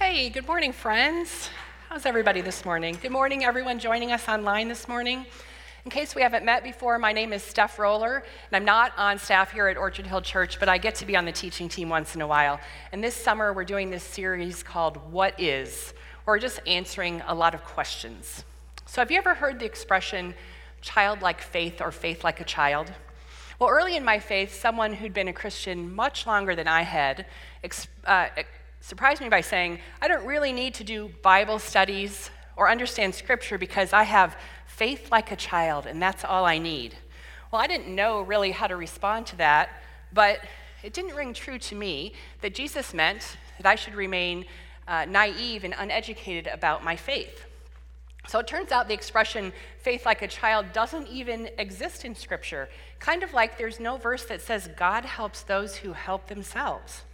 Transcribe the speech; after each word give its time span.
Hey, 0.00 0.30
good 0.30 0.46
morning, 0.46 0.70
friends. 0.70 1.50
How's 1.88 2.06
everybody 2.06 2.40
this 2.40 2.64
morning? 2.64 2.96
Good 3.02 3.10
morning, 3.10 3.44
everyone 3.44 3.80
joining 3.80 4.12
us 4.12 4.28
online 4.28 4.68
this 4.68 4.86
morning. 4.86 5.26
In 5.84 5.90
case 5.90 6.14
we 6.14 6.22
haven't 6.22 6.44
met 6.44 6.62
before, 6.62 7.00
my 7.00 7.12
name 7.12 7.32
is 7.32 7.42
Steph 7.42 7.80
Roller, 7.80 8.18
and 8.18 8.56
I'm 8.56 8.64
not 8.64 8.92
on 8.96 9.18
staff 9.18 9.50
here 9.50 9.66
at 9.66 9.76
Orchard 9.76 10.06
Hill 10.06 10.20
Church, 10.20 10.60
but 10.60 10.68
I 10.68 10.78
get 10.78 10.94
to 10.96 11.04
be 11.04 11.16
on 11.16 11.24
the 11.24 11.32
teaching 11.32 11.68
team 11.68 11.88
once 11.88 12.14
in 12.14 12.20
a 12.20 12.28
while. 12.28 12.60
And 12.92 13.02
this 13.02 13.16
summer, 13.16 13.52
we're 13.52 13.64
doing 13.64 13.90
this 13.90 14.04
series 14.04 14.62
called 14.62 14.98
What 15.10 15.38
Is? 15.40 15.92
We're 16.26 16.38
just 16.38 16.60
answering 16.64 17.20
a 17.26 17.34
lot 17.34 17.52
of 17.52 17.64
questions. 17.64 18.44
So, 18.86 19.00
have 19.00 19.10
you 19.10 19.18
ever 19.18 19.34
heard 19.34 19.58
the 19.58 19.66
expression 19.66 20.32
childlike 20.80 21.40
faith 21.40 21.80
or 21.80 21.90
faith 21.90 22.22
like 22.22 22.40
a 22.40 22.44
child? 22.44 22.92
Well, 23.58 23.68
early 23.68 23.96
in 23.96 24.04
my 24.04 24.20
faith, 24.20 24.54
someone 24.54 24.92
who'd 24.92 25.12
been 25.12 25.26
a 25.26 25.32
Christian 25.32 25.92
much 25.92 26.24
longer 26.24 26.54
than 26.54 26.68
I 26.68 26.82
had 26.82 27.26
uh, 28.04 28.28
surprised 28.80 29.20
me 29.20 29.28
by 29.28 29.40
saying, 29.40 29.80
I 30.00 30.08
don't 30.08 30.24
really 30.26 30.52
need 30.52 30.74
to 30.74 30.84
do 30.84 31.10
Bible 31.22 31.58
studies 31.58 32.30
or 32.56 32.68
understand 32.70 33.14
Scripture 33.14 33.58
because 33.58 33.92
I 33.92 34.02
have 34.04 34.36
faith 34.66 35.10
like 35.10 35.30
a 35.32 35.36
child, 35.36 35.86
and 35.86 36.00
that's 36.00 36.24
all 36.24 36.44
I 36.44 36.58
need. 36.58 36.96
Well, 37.50 37.62
I 37.62 37.66
didn't 37.66 37.94
know 37.94 38.20
really 38.20 38.50
how 38.50 38.66
to 38.66 38.76
respond 38.76 39.26
to 39.28 39.36
that, 39.36 39.70
but 40.12 40.40
it 40.82 40.92
didn't 40.92 41.14
ring 41.14 41.34
true 41.34 41.58
to 41.58 41.74
me 41.74 42.12
that 42.40 42.54
Jesus 42.54 42.94
meant 42.94 43.36
that 43.56 43.66
I 43.66 43.74
should 43.74 43.94
remain 43.94 44.44
uh, 44.86 45.04
naive 45.06 45.64
and 45.64 45.74
uneducated 45.76 46.46
about 46.46 46.84
my 46.84 46.96
faith. 46.96 47.44
So 48.28 48.38
it 48.38 48.46
turns 48.46 48.72
out 48.72 48.88
the 48.88 48.94
expression 48.94 49.52
faith 49.78 50.04
like 50.04 50.20
a 50.22 50.28
child 50.28 50.72
doesn't 50.72 51.08
even 51.08 51.48
exist 51.58 52.04
in 52.04 52.14
Scripture, 52.14 52.68
kind 52.98 53.22
of 53.22 53.32
like 53.32 53.56
there's 53.56 53.80
no 53.80 53.96
verse 53.96 54.24
that 54.26 54.42
says 54.42 54.68
God 54.76 55.04
helps 55.04 55.42
those 55.42 55.76
who 55.76 55.92
help 55.92 56.26
themselves. 56.26 57.04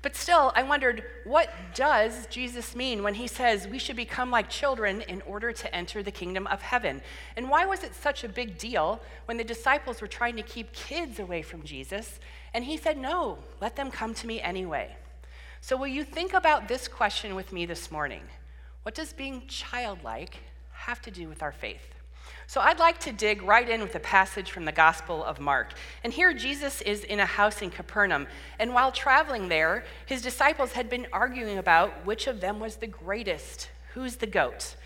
But 0.00 0.14
still, 0.14 0.52
I 0.54 0.62
wondered, 0.62 1.02
what 1.24 1.52
does 1.74 2.26
Jesus 2.28 2.76
mean 2.76 3.02
when 3.02 3.14
he 3.14 3.26
says 3.26 3.66
we 3.66 3.80
should 3.80 3.96
become 3.96 4.30
like 4.30 4.48
children 4.48 5.00
in 5.02 5.22
order 5.22 5.52
to 5.52 5.74
enter 5.74 6.02
the 6.02 6.12
kingdom 6.12 6.46
of 6.46 6.62
heaven? 6.62 7.02
And 7.36 7.50
why 7.50 7.66
was 7.66 7.82
it 7.82 7.94
such 7.94 8.22
a 8.22 8.28
big 8.28 8.58
deal 8.58 9.00
when 9.24 9.36
the 9.36 9.44
disciples 9.44 10.00
were 10.00 10.06
trying 10.06 10.36
to 10.36 10.42
keep 10.42 10.72
kids 10.72 11.18
away 11.18 11.42
from 11.42 11.64
Jesus? 11.64 12.20
And 12.54 12.64
he 12.64 12.76
said, 12.76 12.96
no, 12.96 13.38
let 13.60 13.74
them 13.74 13.90
come 13.90 14.14
to 14.14 14.26
me 14.26 14.40
anyway. 14.40 14.96
So, 15.60 15.76
will 15.76 15.88
you 15.88 16.04
think 16.04 16.32
about 16.32 16.68
this 16.68 16.86
question 16.86 17.34
with 17.34 17.52
me 17.52 17.66
this 17.66 17.90
morning? 17.90 18.22
What 18.84 18.94
does 18.94 19.12
being 19.12 19.42
childlike 19.48 20.36
have 20.72 21.02
to 21.02 21.10
do 21.10 21.28
with 21.28 21.42
our 21.42 21.52
faith? 21.52 21.97
So 22.48 22.62
I'd 22.62 22.78
like 22.78 22.98
to 23.00 23.12
dig 23.12 23.42
right 23.42 23.68
in 23.68 23.82
with 23.82 23.94
a 23.94 24.00
passage 24.00 24.52
from 24.52 24.64
the 24.64 24.72
Gospel 24.72 25.22
of 25.22 25.38
Mark. 25.38 25.74
And 26.02 26.10
here 26.10 26.32
Jesus 26.32 26.80
is 26.80 27.04
in 27.04 27.20
a 27.20 27.26
house 27.26 27.60
in 27.60 27.68
Capernaum. 27.68 28.26
And 28.58 28.72
while 28.72 28.90
traveling 28.90 29.50
there, 29.50 29.84
his 30.06 30.22
disciples 30.22 30.72
had 30.72 30.88
been 30.88 31.06
arguing 31.12 31.58
about 31.58 32.06
which 32.06 32.26
of 32.26 32.40
them 32.40 32.58
was 32.58 32.76
the 32.76 32.86
greatest, 32.86 33.68
who's 33.92 34.16
the 34.16 34.26
goat. 34.26 34.76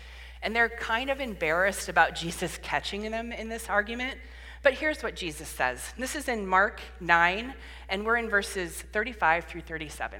And 0.41 0.53
they're 0.53 0.67
kind 0.67 1.09
of 1.09 1.21
embarrassed 1.21 1.87
about 1.87 2.15
Jesus 2.15 2.59
catching 2.61 3.09
them 3.09 3.31
in 3.31 3.47
this 3.47 3.69
argument. 3.69 4.17
But 4.61 4.73
here's 4.73 5.01
what 5.01 5.15
Jesus 5.15 5.47
says. 5.47 5.93
This 5.97 6.17
is 6.17 6.27
in 6.27 6.45
Mark 6.45 6.81
9, 6.99 7.53
and 7.87 8.05
we're 8.05 8.17
in 8.17 8.27
verses 8.27 8.73
35 8.91 9.45
through 9.45 9.61
37. 9.61 10.19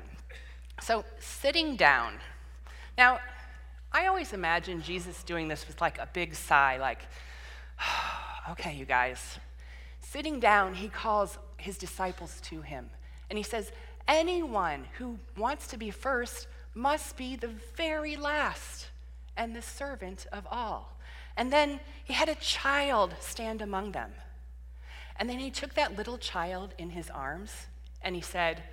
So, 0.82 1.04
sitting 1.20 1.76
down. 1.76 2.14
Now, 2.98 3.20
I 3.92 4.08
always 4.08 4.32
imagine 4.32 4.82
Jesus 4.82 5.24
doing 5.24 5.50
this 5.50 5.68
with 5.68 5.82
like 5.82 5.98
a 5.98 6.08
big 6.14 6.36
sigh, 6.36 6.78
like, 6.78 7.02
okay, 8.52 8.76
you 8.76 8.86
guys. 8.86 9.40
Sitting 10.00 10.40
down, 10.40 10.74
he 10.74 10.88
calls 10.88 11.38
his 11.58 11.78
disciples 11.78 12.40
to 12.42 12.62
him. 12.62 12.90
And 13.30 13.38
he 13.38 13.44
says, 13.44 13.72
Anyone 14.08 14.86
who 14.98 15.18
wants 15.38 15.68
to 15.68 15.78
be 15.78 15.90
first 15.90 16.48
must 16.74 17.16
be 17.16 17.36
the 17.36 17.52
very 17.76 18.16
last 18.16 18.88
and 19.38 19.56
the 19.56 19.62
servant 19.62 20.28
of 20.32 20.46
all. 20.52 20.98
And 21.38 21.52
then 21.52 21.80
he 22.04 22.14
had 22.14 22.30
a 22.30 22.36
child 22.36 23.16
stand 23.20 23.62
among 23.62 23.94
them. 23.94 24.12
And 25.18 25.30
then 25.30 25.40
he 25.40 25.50
took 25.50 25.74
that 25.76 25.96
little 25.96 26.18
child 26.18 26.74
in 26.78 26.90
his 26.90 27.10
arms 27.10 27.52
and 28.02 28.16
he 28.16 28.22
said, 28.22 28.64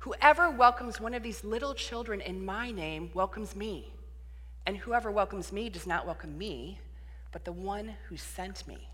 Whoever 0.00 0.50
welcomes 0.50 1.00
one 1.00 1.14
of 1.14 1.22
these 1.22 1.42
little 1.42 1.74
children 1.74 2.20
in 2.20 2.44
my 2.44 2.70
name 2.70 3.10
welcomes 3.14 3.56
me. 3.56 3.92
And 4.66 4.76
whoever 4.76 5.10
welcomes 5.10 5.52
me 5.52 5.68
does 5.68 5.86
not 5.86 6.06
welcome 6.06 6.36
me, 6.36 6.80
but 7.32 7.44
the 7.44 7.52
one 7.52 7.94
who 8.08 8.16
sent 8.16 8.66
me. 8.66 8.88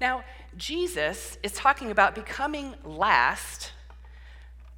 Now, 0.00 0.24
Jesus 0.56 1.38
is 1.42 1.52
talking 1.52 1.90
about 1.90 2.14
becoming 2.14 2.74
last 2.84 3.72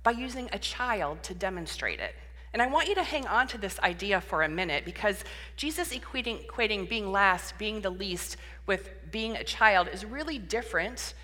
by 0.03 0.11
using 0.11 0.49
a 0.53 0.59
child 0.59 1.23
to 1.23 1.35
demonstrate 1.35 2.01
it. 2.01 2.15
And 2.53 2.63
I 2.63 2.67
want 2.69 2.89
you 2.89 2.95
to 2.95 3.03
hang 3.03 3.27
on 3.27 3.49
to 3.49 3.59
this 3.59 3.81
idea 3.81 4.21
for 4.21 4.43
a 4.43 4.49
minute 4.49 4.85
because 4.85 5.25
Jesus 5.57 5.93
equating, 5.93 6.47
equating 6.47 6.89
being 6.89 7.11
last, 7.11 7.59
being 7.59 7.81
the 7.81 7.91
least, 7.91 8.37
with 8.67 8.91
being 9.11 9.37
a 9.37 9.43
child 9.43 9.89
is 9.93 10.05
really 10.05 10.39
different 10.39 11.15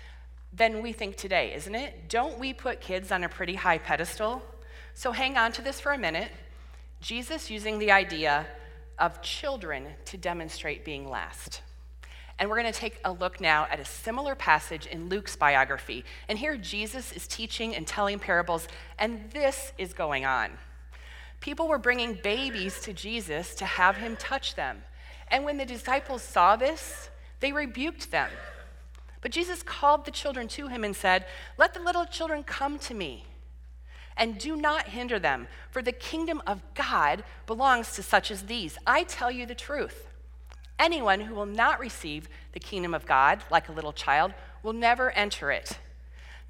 than 0.53 0.81
we 0.81 0.91
think 0.91 1.15
today, 1.15 1.53
isn't 1.53 1.73
it? 1.73 2.09
Don't 2.09 2.37
we 2.37 2.53
put 2.53 2.81
kids 2.81 3.11
on 3.11 3.23
a 3.23 3.29
pretty 3.29 3.55
high 3.55 3.77
pedestal? 3.77 4.41
So 4.93 5.11
hang 5.11 5.37
on 5.37 5.53
to 5.53 5.61
this 5.61 5.79
for 5.79 5.93
a 5.93 5.97
minute. 5.97 6.31
Jesus 6.99 7.49
using 7.49 7.79
the 7.79 7.91
idea 7.91 8.45
of 9.01 9.21
children 9.21 9.87
to 10.05 10.17
demonstrate 10.17 10.85
being 10.85 11.09
last. 11.09 11.61
And 12.39 12.49
we're 12.49 12.61
going 12.61 12.71
to 12.71 12.79
take 12.79 12.99
a 13.03 13.11
look 13.11 13.41
now 13.41 13.67
at 13.69 13.79
a 13.79 13.85
similar 13.85 14.35
passage 14.35 14.85
in 14.85 15.09
Luke's 15.09 15.35
biography. 15.35 16.05
And 16.29 16.39
here 16.39 16.55
Jesus 16.55 17.11
is 17.11 17.27
teaching 17.27 17.75
and 17.75 17.85
telling 17.85 18.19
parables, 18.19 18.67
and 18.97 19.29
this 19.31 19.73
is 19.77 19.93
going 19.93 20.23
on. 20.25 20.51
People 21.39 21.67
were 21.67 21.77
bringing 21.79 22.13
babies 22.13 22.79
to 22.81 22.93
Jesus 22.93 23.55
to 23.55 23.65
have 23.65 23.97
him 23.97 24.15
touch 24.15 24.55
them. 24.55 24.83
And 25.27 25.43
when 25.43 25.57
the 25.57 25.65
disciples 25.65 26.21
saw 26.21 26.55
this, 26.55 27.09
they 27.39 27.51
rebuked 27.51 28.11
them. 28.11 28.29
But 29.21 29.31
Jesus 29.31 29.63
called 29.63 30.05
the 30.05 30.11
children 30.11 30.47
to 30.49 30.67
him 30.67 30.83
and 30.83 30.95
said, 30.95 31.25
Let 31.57 31.73
the 31.73 31.79
little 31.79 32.05
children 32.05 32.43
come 32.43 32.77
to 32.79 32.93
me 32.93 33.25
and 34.21 34.37
do 34.37 34.55
not 34.55 34.89
hinder 34.89 35.17
them, 35.17 35.47
for 35.71 35.81
the 35.81 35.91
kingdom 35.91 36.43
of 36.45 36.61
God 36.75 37.23
belongs 37.47 37.95
to 37.95 38.03
such 38.03 38.29
as 38.29 38.43
these. 38.43 38.77
I 38.85 39.03
tell 39.03 39.31
you 39.31 39.47
the 39.47 39.55
truth. 39.55 40.07
Anyone 40.77 41.21
who 41.21 41.33
will 41.33 41.47
not 41.47 41.79
receive 41.79 42.29
the 42.51 42.59
kingdom 42.59 42.93
of 42.93 43.07
God 43.07 43.43
like 43.49 43.67
a 43.67 43.71
little 43.71 43.91
child 43.91 44.35
will 44.61 44.73
never 44.73 45.09
enter 45.09 45.51
it. 45.51 45.79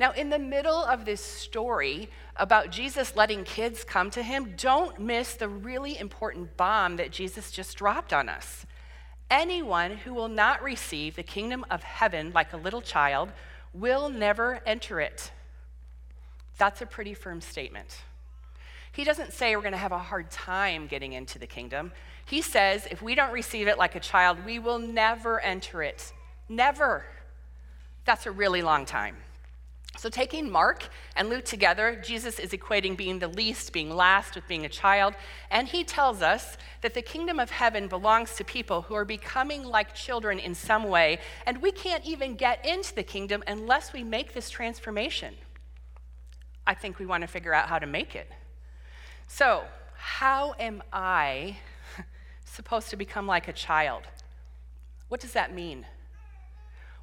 Now, 0.01 0.11
in 0.11 0.29
the 0.29 0.37
middle 0.37 0.83
of 0.83 1.05
this 1.05 1.21
story 1.21 2.09
about 2.35 2.71
Jesus 2.71 3.15
letting 3.15 3.45
kids 3.45 3.85
come 3.85 4.11
to 4.11 4.21
him, 4.21 4.53
don't 4.57 4.99
miss 4.99 5.35
the 5.35 5.47
really 5.47 5.97
important 5.97 6.57
bomb 6.57 6.97
that 6.97 7.11
Jesus 7.11 7.51
just 7.51 7.77
dropped 7.77 8.11
on 8.11 8.27
us. 8.27 8.65
Anyone 9.29 9.91
who 9.91 10.13
will 10.13 10.27
not 10.27 10.61
receive 10.61 11.15
the 11.15 11.23
kingdom 11.23 11.65
of 11.71 11.83
heaven 11.83 12.33
like 12.33 12.51
a 12.51 12.57
little 12.57 12.81
child 12.81 13.31
will 13.73 14.09
never 14.09 14.59
enter 14.65 14.99
it. 14.99 15.31
That's 16.57 16.81
a 16.81 16.85
pretty 16.85 17.13
firm 17.13 17.41
statement. 17.41 18.01
He 18.91 19.03
doesn't 19.03 19.33
say 19.33 19.55
we're 19.55 19.61
going 19.61 19.71
to 19.71 19.77
have 19.77 19.93
a 19.93 19.97
hard 19.97 20.29
time 20.31 20.87
getting 20.87 21.13
into 21.13 21.39
the 21.39 21.47
kingdom. 21.47 21.91
He 22.25 22.41
says 22.41 22.87
if 22.91 23.01
we 23.01 23.15
don't 23.15 23.31
receive 23.31 23.67
it 23.67 23.77
like 23.77 23.95
a 23.95 23.99
child, 23.99 24.37
we 24.45 24.59
will 24.59 24.79
never 24.79 25.39
enter 25.39 25.81
it. 25.81 26.11
Never. 26.49 27.05
That's 28.05 28.25
a 28.25 28.31
really 28.31 28.61
long 28.61 28.85
time. 28.85 29.15
So, 29.97 30.09
taking 30.09 30.49
Mark 30.49 30.87
and 31.17 31.29
Luke 31.29 31.43
together, 31.43 32.01
Jesus 32.01 32.39
is 32.39 32.51
equating 32.51 32.95
being 32.95 33.19
the 33.19 33.27
least, 33.27 33.73
being 33.73 33.93
last, 33.93 34.35
with 34.35 34.47
being 34.47 34.65
a 34.65 34.69
child. 34.69 35.15
And 35.51 35.67
he 35.67 35.83
tells 35.83 36.21
us 36.21 36.57
that 36.81 36.93
the 36.93 37.01
kingdom 37.01 37.39
of 37.39 37.51
heaven 37.51 37.89
belongs 37.89 38.35
to 38.35 38.45
people 38.45 38.83
who 38.83 38.95
are 38.95 39.03
becoming 39.03 39.63
like 39.63 39.93
children 39.93 40.39
in 40.39 40.55
some 40.55 40.85
way. 40.85 41.19
And 41.45 41.61
we 41.61 41.73
can't 41.73 42.05
even 42.05 42.35
get 42.35 42.65
into 42.65 42.95
the 42.95 43.03
kingdom 43.03 43.43
unless 43.47 43.91
we 43.91 44.03
make 44.03 44.33
this 44.33 44.49
transformation. 44.49 45.35
I 46.65 46.73
think 46.73 46.99
we 46.99 47.05
want 47.05 47.21
to 47.21 47.27
figure 47.27 47.53
out 47.53 47.67
how 47.67 47.79
to 47.79 47.87
make 47.87 48.15
it. 48.15 48.29
So, 49.27 49.63
how 49.95 50.55
am 50.59 50.83
I 50.91 51.57
supposed 52.45 52.89
to 52.89 52.95
become 52.95 53.27
like 53.27 53.47
a 53.47 53.53
child? 53.53 54.03
What 55.07 55.21
does 55.21 55.33
that 55.33 55.53
mean? 55.53 55.85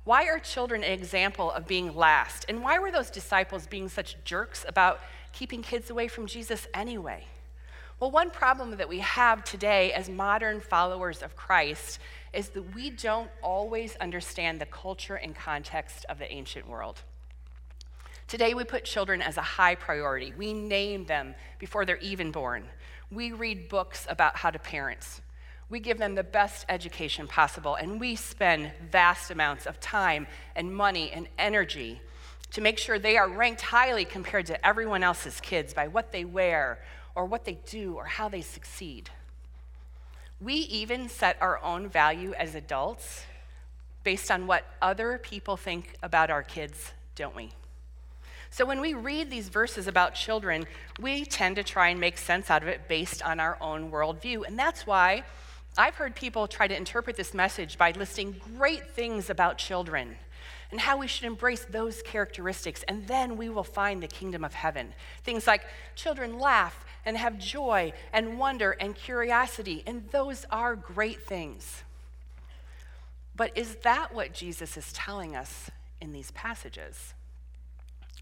Why 0.04 0.24
are 0.24 0.38
children 0.38 0.82
an 0.82 0.92
example 0.92 1.50
of 1.50 1.66
being 1.66 1.94
last? 1.94 2.46
And 2.48 2.62
why 2.62 2.78
were 2.78 2.90
those 2.90 3.10
disciples 3.10 3.66
being 3.66 3.88
such 3.88 4.16
jerks 4.24 4.64
about 4.66 5.00
keeping 5.32 5.62
kids 5.62 5.90
away 5.90 6.08
from 6.08 6.26
Jesus 6.26 6.66
anyway? 6.72 7.24
Well, 8.00 8.10
one 8.10 8.30
problem 8.30 8.76
that 8.76 8.88
we 8.88 9.00
have 9.00 9.44
today 9.44 9.92
as 9.92 10.08
modern 10.08 10.60
followers 10.60 11.22
of 11.22 11.34
Christ 11.36 11.98
is 12.32 12.48
that 12.50 12.74
we 12.74 12.90
don't 12.90 13.30
always 13.42 13.96
understand 13.96 14.60
the 14.60 14.66
culture 14.66 15.16
and 15.16 15.34
context 15.34 16.06
of 16.08 16.18
the 16.18 16.32
ancient 16.32 16.68
world. 16.68 17.02
Today, 18.28 18.52
we 18.52 18.64
put 18.64 18.84
children 18.84 19.22
as 19.22 19.38
a 19.38 19.42
high 19.42 19.74
priority. 19.74 20.34
We 20.36 20.52
name 20.52 21.06
them 21.06 21.34
before 21.58 21.86
they're 21.86 21.96
even 21.96 22.30
born. 22.30 22.64
We 23.10 23.32
read 23.32 23.70
books 23.70 24.06
about 24.06 24.36
how 24.36 24.50
to 24.50 24.58
parent. 24.58 25.22
We 25.70 25.80
give 25.80 25.96
them 25.96 26.14
the 26.14 26.22
best 26.22 26.66
education 26.68 27.26
possible, 27.26 27.74
and 27.74 27.98
we 27.98 28.16
spend 28.16 28.72
vast 28.90 29.30
amounts 29.30 29.64
of 29.64 29.80
time 29.80 30.26
and 30.54 30.74
money 30.74 31.10
and 31.10 31.26
energy 31.38 32.02
to 32.50 32.60
make 32.60 32.76
sure 32.76 32.98
they 32.98 33.16
are 33.16 33.30
ranked 33.30 33.62
highly 33.62 34.04
compared 34.04 34.44
to 34.46 34.66
everyone 34.66 35.02
else's 35.02 35.40
kids 35.40 35.72
by 35.72 35.88
what 35.88 36.12
they 36.12 36.26
wear 36.26 36.80
or 37.14 37.24
what 37.24 37.46
they 37.46 37.58
do 37.64 37.94
or 37.94 38.04
how 38.04 38.28
they 38.28 38.42
succeed. 38.42 39.08
We 40.38 40.54
even 40.54 41.08
set 41.08 41.38
our 41.40 41.62
own 41.62 41.88
value 41.88 42.34
as 42.34 42.54
adults 42.54 43.24
based 44.04 44.30
on 44.30 44.46
what 44.46 44.64
other 44.82 45.16
people 45.16 45.56
think 45.56 45.94
about 46.02 46.30
our 46.30 46.42
kids, 46.42 46.92
don't 47.14 47.34
we? 47.34 47.52
So 48.50 48.64
when 48.64 48.80
we 48.80 48.94
read 48.94 49.30
these 49.30 49.48
verses 49.48 49.86
about 49.86 50.14
children, 50.14 50.66
we 51.00 51.24
tend 51.24 51.56
to 51.56 51.62
try 51.62 51.88
and 51.88 52.00
make 52.00 52.18
sense 52.18 52.50
out 52.50 52.62
of 52.62 52.68
it 52.68 52.88
based 52.88 53.22
on 53.22 53.40
our 53.40 53.56
own 53.60 53.90
worldview. 53.90 54.46
And 54.46 54.58
that's 54.58 54.86
why 54.86 55.22
I've 55.76 55.94
heard 55.94 56.16
people 56.16 56.48
try 56.48 56.66
to 56.66 56.76
interpret 56.76 57.16
this 57.16 57.34
message 57.34 57.78
by 57.78 57.92
listing 57.92 58.40
great 58.56 58.90
things 58.90 59.30
about 59.30 59.58
children 59.58 60.16
and 60.70 60.80
how 60.80 60.98
we 60.98 61.06
should 61.06 61.24
embrace 61.24 61.64
those 61.64 62.02
characteristics, 62.02 62.84
and 62.88 63.06
then 63.06 63.36
we 63.36 63.48
will 63.48 63.64
find 63.64 64.02
the 64.02 64.08
kingdom 64.08 64.44
of 64.44 64.52
heaven. 64.52 64.92
Things 65.24 65.46
like 65.46 65.62
children 65.94 66.38
laugh 66.38 66.84
and 67.06 67.16
have 67.16 67.38
joy 67.38 67.92
and 68.12 68.38
wonder 68.38 68.72
and 68.72 68.94
curiosity, 68.94 69.82
and 69.86 70.08
those 70.10 70.44
are 70.50 70.76
great 70.76 71.22
things. 71.22 71.84
But 73.34 73.56
is 73.56 73.76
that 73.76 74.12
what 74.12 74.34
Jesus 74.34 74.76
is 74.76 74.92
telling 74.92 75.34
us 75.34 75.70
in 76.00 76.12
these 76.12 76.32
passages? 76.32 77.14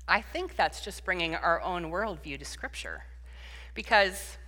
I 0.08 0.20
think 0.20 0.56
that's 0.56 0.80
just 0.80 1.04
bringing 1.04 1.34
our 1.34 1.60
own 1.62 1.90
worldview 1.90 2.38
to 2.38 2.44
Scripture. 2.44 3.04
Because 3.74 4.38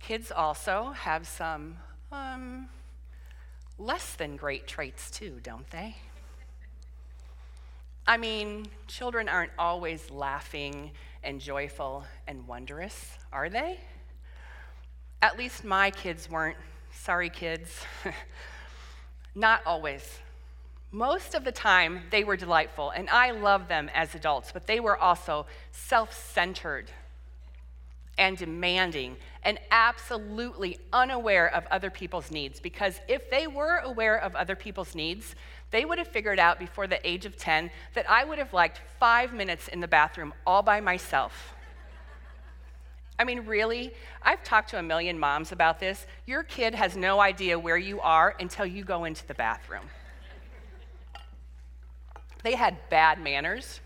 kids 0.00 0.32
also 0.32 0.92
have 0.92 1.26
some 1.26 1.76
um, 2.10 2.68
less 3.78 4.14
than 4.14 4.36
great 4.36 4.66
traits, 4.66 5.10
too, 5.10 5.40
don't 5.42 5.68
they? 5.70 5.96
I 8.06 8.16
mean, 8.16 8.66
children 8.86 9.28
aren't 9.28 9.52
always 9.58 10.10
laughing 10.10 10.90
and 11.22 11.40
joyful 11.40 12.04
and 12.26 12.46
wondrous, 12.46 13.16
are 13.32 13.48
they? 13.48 13.80
At 15.22 15.38
least 15.38 15.64
my 15.64 15.90
kids 15.90 16.28
weren't. 16.28 16.58
Sorry, 16.92 17.30
kids. 17.30 17.70
Not 19.34 19.62
always. 19.64 20.18
Most 20.94 21.34
of 21.34 21.42
the 21.42 21.50
time, 21.50 22.02
they 22.12 22.22
were 22.22 22.36
delightful, 22.36 22.90
and 22.90 23.10
I 23.10 23.32
love 23.32 23.66
them 23.66 23.90
as 23.92 24.14
adults, 24.14 24.52
but 24.52 24.68
they 24.68 24.78
were 24.78 24.96
also 24.96 25.44
self 25.72 26.12
centered 26.12 26.88
and 28.16 28.38
demanding 28.38 29.16
and 29.42 29.58
absolutely 29.72 30.78
unaware 30.92 31.52
of 31.52 31.66
other 31.66 31.90
people's 31.90 32.30
needs. 32.30 32.60
Because 32.60 33.00
if 33.08 33.28
they 33.28 33.48
were 33.48 33.78
aware 33.78 34.16
of 34.16 34.36
other 34.36 34.54
people's 34.54 34.94
needs, 34.94 35.34
they 35.72 35.84
would 35.84 35.98
have 35.98 36.06
figured 36.06 36.38
out 36.38 36.60
before 36.60 36.86
the 36.86 37.04
age 37.04 37.26
of 37.26 37.36
10 37.36 37.72
that 37.94 38.08
I 38.08 38.22
would 38.22 38.38
have 38.38 38.52
liked 38.52 38.80
five 39.00 39.32
minutes 39.32 39.66
in 39.66 39.80
the 39.80 39.88
bathroom 39.88 40.32
all 40.46 40.62
by 40.62 40.78
myself. 40.78 41.54
I 43.18 43.24
mean, 43.24 43.46
really? 43.46 43.92
I've 44.22 44.44
talked 44.44 44.70
to 44.70 44.78
a 44.78 44.82
million 44.84 45.18
moms 45.18 45.50
about 45.50 45.80
this. 45.80 46.06
Your 46.24 46.44
kid 46.44 46.72
has 46.76 46.96
no 46.96 47.18
idea 47.18 47.58
where 47.58 47.76
you 47.76 48.00
are 48.00 48.36
until 48.38 48.64
you 48.64 48.84
go 48.84 49.02
into 49.02 49.26
the 49.26 49.34
bathroom. 49.34 49.90
They 52.44 52.54
had 52.54 52.76
bad 52.90 53.20
manners. 53.20 53.80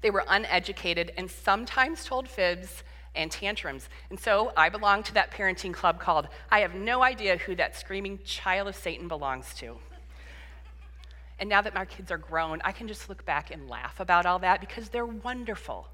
They 0.00 0.10
were 0.10 0.24
uneducated 0.28 1.12
and 1.16 1.28
sometimes 1.28 2.04
told 2.04 2.28
fibs 2.28 2.84
and 3.16 3.32
tantrums. 3.32 3.88
And 4.10 4.18
so 4.18 4.52
I 4.56 4.68
belong 4.68 5.02
to 5.02 5.14
that 5.14 5.32
parenting 5.32 5.74
club 5.74 6.00
called 6.00 6.28
I 6.50 6.60
have 6.60 6.74
no 6.74 7.02
idea 7.02 7.36
who 7.36 7.56
that 7.56 7.76
screaming 7.76 8.20
child 8.24 8.68
of 8.68 8.76
Satan 8.76 9.08
belongs 9.08 9.52
to. 9.56 9.76
And 11.40 11.48
now 11.48 11.60
that 11.60 11.74
my 11.74 11.84
kids 11.84 12.12
are 12.12 12.18
grown, 12.18 12.60
I 12.64 12.70
can 12.70 12.86
just 12.86 13.08
look 13.08 13.24
back 13.24 13.50
and 13.50 13.68
laugh 13.68 13.98
about 13.98 14.24
all 14.24 14.38
that 14.38 14.60
because 14.60 14.88
they're 14.88 15.04
wonderful. 15.04 15.88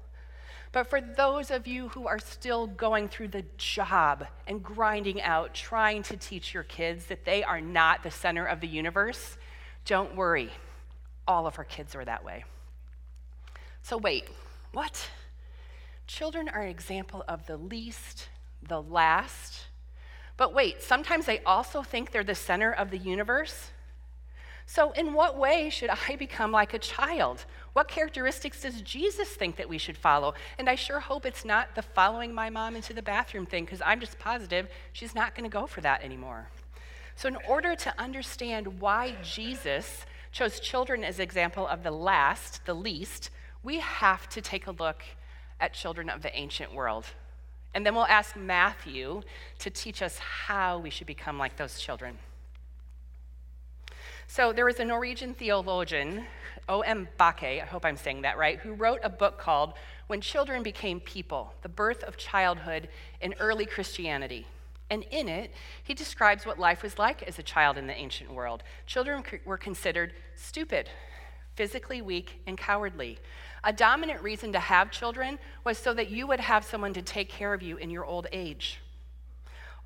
But 0.71 0.87
for 0.87 1.01
those 1.01 1.49
of 1.49 1.65
you 1.65 1.89
who 1.89 2.05
are 2.05 2.19
still 2.19 2.67
going 2.67 3.07
through 3.07 3.29
the 3.29 3.45
job 3.57 4.27
and 4.45 4.61
grinding 4.61 5.21
out, 5.21 5.55
trying 5.55 6.03
to 6.03 6.17
teach 6.17 6.53
your 6.53 6.63
kids 6.63 7.05
that 7.05 7.25
they 7.25 7.43
are 7.43 7.61
not 7.61 8.03
the 8.03 8.11
center 8.11 8.45
of 8.45 8.59
the 8.59 8.67
universe, 8.67 9.37
don't 9.85 10.15
worry. 10.15 10.51
All 11.27 11.47
of 11.47 11.55
her 11.55 11.63
kids 11.63 11.95
are 11.95 12.05
that 12.05 12.23
way. 12.23 12.45
So, 13.81 13.97
wait, 13.97 14.27
what? 14.71 15.09
Children 16.07 16.49
are 16.49 16.61
an 16.61 16.69
example 16.69 17.23
of 17.27 17.45
the 17.47 17.57
least, 17.57 18.29
the 18.61 18.81
last. 18.81 19.65
But 20.37 20.53
wait, 20.53 20.81
sometimes 20.81 21.25
they 21.25 21.39
also 21.41 21.81
think 21.81 22.11
they're 22.11 22.23
the 22.23 22.35
center 22.35 22.71
of 22.71 22.91
the 22.91 22.97
universe. 22.97 23.71
So, 24.67 24.91
in 24.91 25.13
what 25.13 25.37
way 25.37 25.69
should 25.69 25.89
I 25.89 26.15
become 26.19 26.51
like 26.51 26.73
a 26.73 26.79
child? 26.79 27.45
What 27.73 27.87
characteristics 27.87 28.61
does 28.61 28.81
Jesus 28.81 29.29
think 29.29 29.57
that 29.57 29.69
we 29.69 29.77
should 29.77 29.97
follow? 29.97 30.33
And 30.57 30.69
I 30.69 30.75
sure 30.75 30.99
hope 30.99 31.25
it's 31.25 31.45
not 31.45 31.75
the 31.75 31.81
following 31.81 32.33
my 32.33 32.49
mom 32.49 32.75
into 32.75 32.93
the 32.93 33.01
bathroom 33.01 33.45
thing, 33.45 33.65
because 33.65 33.81
I'm 33.85 33.99
just 33.99 34.17
positive 34.17 34.67
she's 34.93 35.13
not 35.13 35.35
going 35.35 35.49
to 35.49 35.53
go 35.53 35.67
for 35.67 35.81
that 35.81 36.03
anymore. 36.03 36.47
So, 37.15 37.27
in 37.27 37.37
order 37.47 37.75
to 37.75 37.93
understand 37.99 38.79
why 38.79 39.15
Jesus 39.21 40.05
chose 40.35 40.59
children 40.59 41.05
as 41.05 41.17
example 41.17 41.65
of 41.65 41.81
the 41.81 41.91
last, 41.91 42.65
the 42.65 42.73
least, 42.73 43.29
we 43.63 43.79
have 43.79 44.27
to 44.27 44.41
take 44.41 44.67
a 44.67 44.71
look 44.71 45.01
at 45.61 45.73
children 45.73 46.09
of 46.09 46.21
the 46.21 46.37
ancient 46.37 46.73
world. 46.73 47.05
And 47.73 47.85
then 47.85 47.95
we'll 47.95 48.05
ask 48.05 48.35
Matthew 48.35 49.21
to 49.59 49.69
teach 49.69 50.01
us 50.01 50.17
how 50.17 50.77
we 50.77 50.89
should 50.89 51.07
become 51.07 51.39
like 51.39 51.55
those 51.55 51.79
children. 51.79 52.17
So 54.27 54.51
there 54.51 54.65
was 54.65 54.81
a 54.81 54.85
Norwegian 54.85 55.35
theologian, 55.35 56.25
O.M. 56.67 57.07
Bakke, 57.17 57.61
I 57.61 57.65
hope 57.65 57.85
I'm 57.85 57.95
saying 57.95 58.23
that 58.23 58.37
right, 58.37 58.59
who 58.59 58.73
wrote 58.73 58.99
a 59.03 59.09
book 59.09 59.37
called 59.37 59.71
When 60.07 60.19
Children 60.19 60.63
Became 60.63 60.99
People 60.99 61.53
The 61.61 61.69
Birth 61.69 62.03
of 62.03 62.17
Childhood 62.17 62.89
in 63.21 63.35
Early 63.39 63.65
Christianity. 63.65 64.47
And 64.89 65.03
in 65.11 65.27
it, 65.27 65.51
he 65.83 65.93
describes 65.93 66.45
what 66.45 66.59
life 66.59 66.83
was 66.83 66.99
like 66.99 67.23
as 67.23 67.39
a 67.39 67.43
child 67.43 67.77
in 67.77 67.87
the 67.87 67.95
ancient 67.95 68.31
world. 68.31 68.63
Children 68.85 69.23
were 69.45 69.57
considered 69.57 70.13
stupid, 70.35 70.89
physically 71.55 72.01
weak, 72.01 72.41
and 72.45 72.57
cowardly. 72.57 73.17
A 73.63 73.73
dominant 73.73 74.21
reason 74.21 74.53
to 74.53 74.59
have 74.59 74.91
children 74.91 75.39
was 75.63 75.77
so 75.77 75.93
that 75.93 76.09
you 76.09 76.27
would 76.27 76.39
have 76.39 76.63
someone 76.63 76.93
to 76.93 77.01
take 77.01 77.29
care 77.29 77.53
of 77.53 77.63
you 77.63 77.77
in 77.77 77.89
your 77.89 78.05
old 78.05 78.27
age. 78.31 78.79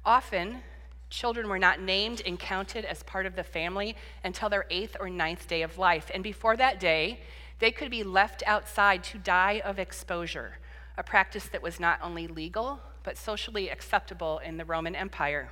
Often, 0.06 0.64
Children 1.10 1.50
were 1.50 1.60
not 1.60 1.82
named 1.82 2.22
and 2.26 2.40
counted 2.40 2.86
as 2.86 3.02
part 3.04 3.26
of 3.26 3.36
the 3.36 3.44
family 3.44 3.96
until 4.24 4.50
their 4.50 4.66
eighth 4.70 4.96
or 5.00 5.10
ninth 5.10 5.48
day 5.48 5.64
of 5.64 5.78
life. 5.78 6.12
And 6.14 6.24
before 6.24 6.56
that 6.58 6.80
day, 6.80 7.22
they 7.58 7.72
could 7.72 7.90
be 7.90 8.04
left 8.04 8.44
outside 8.46 9.04
to 9.06 9.18
die 9.18 9.62
of 9.66 9.80
exposure, 9.80 10.60
a 10.98 11.04
practice 11.04 11.48
that 11.48 11.64
was 11.64 11.80
not 11.80 12.00
only 12.04 12.28
legal, 12.28 12.80
but 13.04 13.18
socially 13.18 13.70
acceptable 13.70 14.40
in 14.40 14.58
the 14.58 14.66
Roman 14.66 14.96
Empire. 14.96 15.52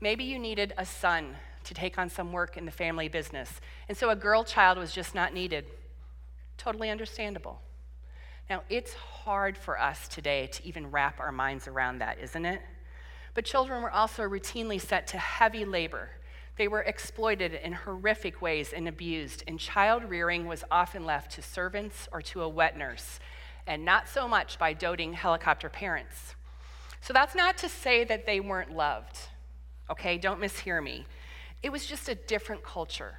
Maybe 0.00 0.24
you 0.24 0.38
needed 0.38 0.72
a 0.76 0.84
son 0.84 1.36
to 1.64 1.74
take 1.74 1.98
on 1.98 2.08
some 2.10 2.32
work 2.32 2.56
in 2.56 2.64
the 2.64 2.72
family 2.72 3.08
business, 3.08 3.60
and 3.88 3.96
so 3.96 4.10
a 4.10 4.16
girl 4.16 4.42
child 4.42 4.78
was 4.78 4.92
just 4.92 5.14
not 5.14 5.32
needed. 5.32 5.64
Totally 6.56 6.90
understandable. 6.90 7.60
Now, 8.50 8.62
it's 8.68 8.94
hard 8.94 9.56
for 9.56 9.80
us 9.80 10.08
today 10.08 10.48
to 10.48 10.66
even 10.66 10.90
wrap 10.90 11.20
our 11.20 11.32
minds 11.32 11.68
around 11.68 11.98
that, 11.98 12.18
isn't 12.18 12.44
it? 12.44 12.60
But 13.34 13.44
children 13.44 13.82
were 13.82 13.90
also 13.90 14.24
routinely 14.24 14.80
set 14.80 15.06
to 15.08 15.18
heavy 15.18 15.64
labor. 15.64 16.10
They 16.56 16.68
were 16.68 16.82
exploited 16.82 17.54
in 17.54 17.72
horrific 17.72 18.42
ways 18.42 18.72
and 18.72 18.86
abused, 18.86 19.44
and 19.46 19.58
child 19.58 20.04
rearing 20.04 20.46
was 20.46 20.64
often 20.70 21.06
left 21.06 21.32
to 21.32 21.42
servants 21.42 22.08
or 22.12 22.20
to 22.22 22.42
a 22.42 22.48
wet 22.48 22.76
nurse, 22.76 23.20
and 23.66 23.84
not 23.84 24.08
so 24.08 24.28
much 24.28 24.58
by 24.58 24.72
doting 24.72 25.14
helicopter 25.14 25.68
parents. 25.68 26.34
So 27.02 27.12
that's 27.12 27.34
not 27.34 27.58
to 27.58 27.68
say 27.68 28.04
that 28.04 28.26
they 28.26 28.38
weren't 28.38 28.74
loved, 28.74 29.18
okay? 29.90 30.18
Don't 30.18 30.40
mishear 30.40 30.82
me. 30.82 31.04
It 31.60 31.70
was 31.70 31.84
just 31.84 32.08
a 32.08 32.14
different 32.14 32.62
culture, 32.62 33.18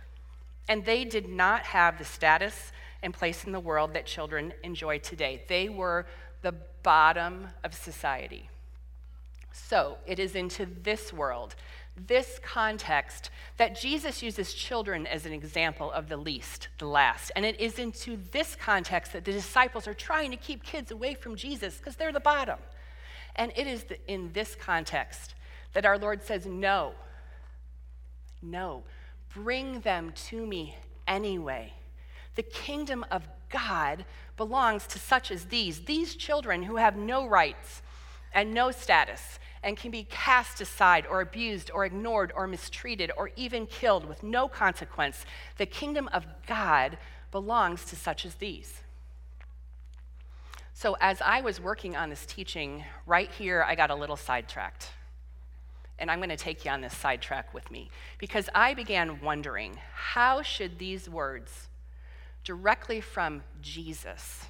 and 0.69 0.85
they 0.85 1.03
did 1.03 1.27
not 1.27 1.63
have 1.63 1.97
the 1.97 2.05
status 2.05 2.71
and 3.03 3.13
place 3.13 3.43
in 3.43 3.51
the 3.51 3.59
world 3.59 3.93
that 3.93 4.05
children 4.05 4.53
enjoy 4.63 4.99
today. 4.99 5.43
They 5.49 5.67
were 5.67 6.05
the 6.41 6.55
bottom 6.81 7.49
of 7.63 7.73
society. 7.73 8.49
So 9.51 9.97
it 10.07 10.17
is 10.17 10.33
into 10.33 10.65
this 10.65 11.11
world, 11.11 11.55
this 11.95 12.39
context, 12.41 13.29
that 13.57 13.79
Jesus 13.79 14.23
uses 14.23 14.53
children 14.53 15.05
as 15.05 15.25
an 15.25 15.33
example 15.33 15.91
of 15.91 16.07
the 16.07 16.17
least, 16.17 16.69
the 16.79 16.87
last. 16.87 17.31
And 17.35 17.45
it 17.45 17.59
is 17.59 17.77
into 17.79 18.17
this 18.31 18.55
context 18.55 19.11
that 19.11 19.25
the 19.25 19.33
disciples 19.33 19.87
are 19.87 19.93
trying 19.93 20.31
to 20.31 20.37
keep 20.37 20.63
kids 20.63 20.89
away 20.89 21.13
from 21.13 21.35
Jesus 21.35 21.77
because 21.77 21.97
they're 21.97 22.13
the 22.13 22.21
bottom. 22.21 22.59
And 23.35 23.51
it 23.55 23.67
is 23.67 23.85
in 24.07 24.31
this 24.33 24.55
context 24.55 25.35
that 25.73 25.85
our 25.85 25.97
Lord 25.97 26.23
says, 26.23 26.45
No, 26.45 26.93
no, 28.41 28.83
bring 29.33 29.81
them 29.81 30.13
to 30.27 30.45
me 30.45 30.77
anyway. 31.07 31.73
The 32.35 32.43
kingdom 32.43 33.05
of 33.11 33.27
God 33.49 34.05
belongs 34.37 34.87
to 34.87 34.99
such 34.99 35.31
as 35.31 35.45
these, 35.45 35.81
these 35.81 36.15
children 36.15 36.63
who 36.63 36.77
have 36.77 36.95
no 36.95 37.27
rights 37.27 37.81
and 38.33 38.53
no 38.53 38.71
status 38.71 39.39
and 39.61 39.77
can 39.77 39.91
be 39.91 40.03
cast 40.09 40.59
aside 40.59 41.05
or 41.07 41.21
abused 41.21 41.71
or 41.73 41.85
ignored 41.85 42.33
or 42.35 42.47
mistreated 42.47 43.11
or 43.15 43.31
even 43.35 43.65
killed 43.65 44.05
with 44.05 44.23
no 44.23 44.47
consequence. 44.47 45.25
The 45.57 45.65
kingdom 45.65 46.09
of 46.11 46.25
God 46.47 46.97
belongs 47.31 47.85
to 47.85 47.95
such 47.95 48.25
as 48.25 48.35
these. 48.35 48.82
So, 50.75 50.97
as 50.99 51.21
I 51.21 51.41
was 51.41 51.61
working 51.61 51.95
on 51.95 52.09
this 52.09 52.25
teaching, 52.25 52.83
right 53.05 53.29
here, 53.31 53.63
I 53.65 53.75
got 53.75 53.91
a 53.91 53.95
little 53.95 54.17
sidetracked. 54.17 54.89
And 55.99 56.09
I'm 56.09 56.19
going 56.19 56.29
to 56.29 56.35
take 56.35 56.65
you 56.65 56.71
on 56.71 56.81
this 56.81 56.97
sidetrack 56.97 57.53
with 57.53 57.69
me 57.69 57.91
because 58.17 58.49
I 58.55 58.73
began 58.73 59.21
wondering 59.21 59.77
how 59.93 60.41
should 60.41 60.79
these 60.79 61.07
words, 61.07 61.69
directly 62.43 62.99
from 62.99 63.43
Jesus, 63.61 64.45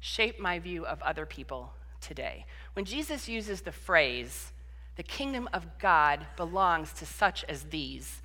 shape 0.00 0.40
my 0.40 0.58
view 0.58 0.84
of 0.84 1.00
other 1.02 1.24
people 1.24 1.72
today? 2.00 2.44
When 2.72 2.84
Jesus 2.84 3.28
uses 3.28 3.60
the 3.60 3.72
phrase, 3.72 4.52
the 4.96 5.04
kingdom 5.04 5.48
of 5.52 5.78
God 5.78 6.26
belongs 6.36 6.92
to 6.94 7.06
such 7.06 7.44
as 7.44 7.64
these, 7.64 8.20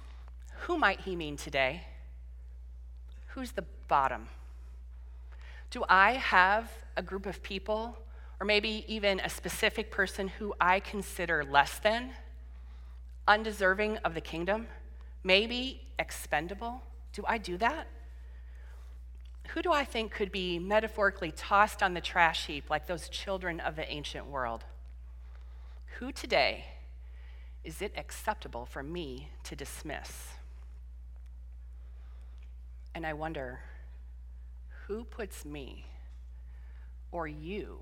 who 0.62 0.78
might 0.78 1.02
he 1.02 1.16
mean 1.16 1.38
today? 1.38 1.84
Who's 3.28 3.52
the 3.52 3.66
bottom? 3.88 4.28
Do 5.70 5.86
I 5.88 6.14
have 6.14 6.72
a 6.98 7.02
group 7.04 7.26
of 7.26 7.44
people, 7.44 7.98
or 8.40 8.46
maybe 8.46 8.86
even 8.88 9.20
a 9.20 9.30
specific 9.30 9.92
person 9.92 10.28
who 10.28 10.54
I 10.60 10.80
consider 10.80 11.44
less 11.44 11.80
than, 11.80 12.12
undeserving 13.28 13.98
of 13.98 14.14
the 14.16 14.22
kingdom, 14.22 14.68
maybe 15.24 15.82
expendable? 16.00 16.82
Do 17.14 17.24
I 17.28 17.38
do 17.38 17.58
that? 17.58 17.88
Who 19.50 19.62
do 19.62 19.72
I 19.72 19.84
think 19.84 20.12
could 20.12 20.32
be 20.32 20.60
metaphorically 20.60 21.32
tossed 21.32 21.82
on 21.82 21.94
the 21.94 22.02
trash 22.02 22.48
heap 22.48 22.70
like 22.70 22.88
those 22.88 23.10
children 23.10 23.60
of 23.60 23.76
the 23.76 23.90
ancient 23.92 24.28
world? 24.28 24.64
Who 25.98 26.12
today 26.12 26.66
is 27.64 27.82
it 27.82 27.92
acceptable 27.98 28.66
for 28.66 28.82
me 28.82 29.30
to 29.44 29.56
dismiss? 29.56 30.30
And 32.96 33.06
I 33.06 33.14
wonder, 33.14 33.60
who 34.90 35.04
puts 35.04 35.46
me 35.46 35.86
or 37.12 37.28
you 37.28 37.78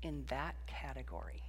in 0.00 0.24
that 0.28 0.54
category? 0.68 1.42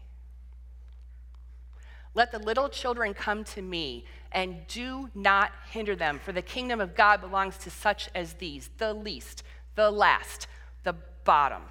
Let 2.16 2.32
the 2.32 2.40
little 2.40 2.68
children 2.68 3.14
come 3.14 3.44
to 3.44 3.62
me, 3.62 4.06
and 4.32 4.66
do 4.68 5.12
not 5.14 5.52
hinder 5.70 5.96
them, 5.96 6.20
for 6.20 6.32
the 6.32 6.42
kingdom 6.42 6.82
of 6.82 6.96
God 6.96 7.22
belongs 7.22 7.58
to 7.60 7.70
such 7.70 8.10
as 8.16 8.34
these 8.34 8.72
the 8.80 8.92
least, 8.92 9.44
the 9.76 9.92
last, 9.92 10.48
the 10.84 10.96
bottom. 11.24 11.62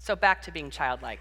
So 0.00 0.16
back 0.16 0.42
to 0.42 0.50
being 0.50 0.70
childlike. 0.70 1.20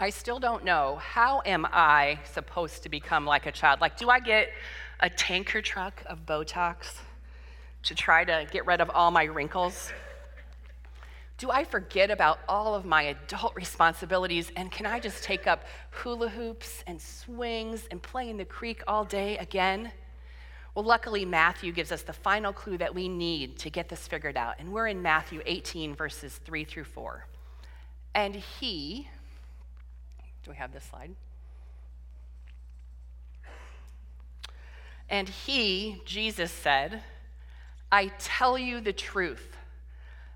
I 0.00 0.08
still 0.08 0.38
don't 0.38 0.64
know 0.64 0.96
how 0.96 1.42
am 1.44 1.66
I 1.70 2.18
supposed 2.32 2.82
to 2.84 2.88
become 2.88 3.26
like 3.26 3.44
a 3.44 3.52
child? 3.52 3.82
Like, 3.82 3.98
do 3.98 4.08
I 4.08 4.20
get 4.20 4.48
a 5.00 5.10
tanker 5.10 5.60
truck 5.60 6.02
of 6.06 6.24
Botox 6.24 7.00
to 7.86 7.94
try 7.94 8.24
to 8.24 8.46
get 8.50 8.66
rid 8.66 8.80
of 8.80 8.90
all 8.90 9.10
my 9.10 9.24
wrinkles? 9.24 9.92
Do 11.38 11.50
I 11.50 11.64
forget 11.64 12.10
about 12.10 12.38
all 12.48 12.74
of 12.74 12.84
my 12.84 13.02
adult 13.02 13.54
responsibilities 13.54 14.50
and 14.56 14.72
can 14.72 14.86
I 14.86 15.00
just 15.00 15.22
take 15.22 15.46
up 15.46 15.64
hula 15.90 16.28
hoops 16.28 16.82
and 16.86 17.00
swings 17.00 17.86
and 17.90 18.02
play 18.02 18.30
in 18.30 18.38
the 18.38 18.44
creek 18.44 18.82
all 18.86 19.04
day 19.04 19.36
again? 19.36 19.92
Well, 20.74 20.84
luckily, 20.84 21.24
Matthew 21.24 21.72
gives 21.72 21.90
us 21.92 22.02
the 22.02 22.12
final 22.12 22.52
clue 22.52 22.76
that 22.78 22.94
we 22.94 23.08
need 23.08 23.58
to 23.60 23.70
get 23.70 23.88
this 23.88 24.06
figured 24.06 24.36
out. 24.36 24.56
And 24.58 24.72
we're 24.72 24.88
in 24.88 25.00
Matthew 25.00 25.40
18, 25.46 25.94
verses 25.94 26.38
3 26.44 26.64
through 26.64 26.84
4. 26.84 27.24
And 28.14 28.34
he, 28.34 29.08
do 30.44 30.50
we 30.50 30.56
have 30.56 30.72
this 30.72 30.84
slide? 30.84 31.14
And 35.08 35.28
he, 35.28 36.02
Jesus 36.04 36.50
said, 36.50 37.02
I 37.90 38.08
tell 38.18 38.58
you 38.58 38.80
the 38.80 38.92
truth. 38.92 39.56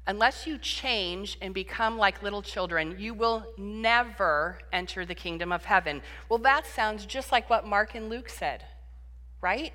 Unless 0.07 0.47
you 0.47 0.59
change 0.59 1.39
and 1.41 1.53
become 1.55 1.99
like 1.99 2.23
little 2.23 2.43
children, 2.43 2.97
you 2.99 3.15
will 3.15 3.47
never 3.57 4.59
enter 4.73 5.05
the 5.05 5.15
kingdom 5.15 5.53
of 5.53 5.65
heaven. 5.65 6.03
Well, 6.29 6.39
that 6.41 6.67
sounds 6.67 7.07
just 7.07 7.31
like 7.31 7.51
what 7.51 7.67
Mark 7.67 7.95
and 7.95 8.09
Luke 8.09 8.29
said, 8.29 8.65
right? 9.41 9.73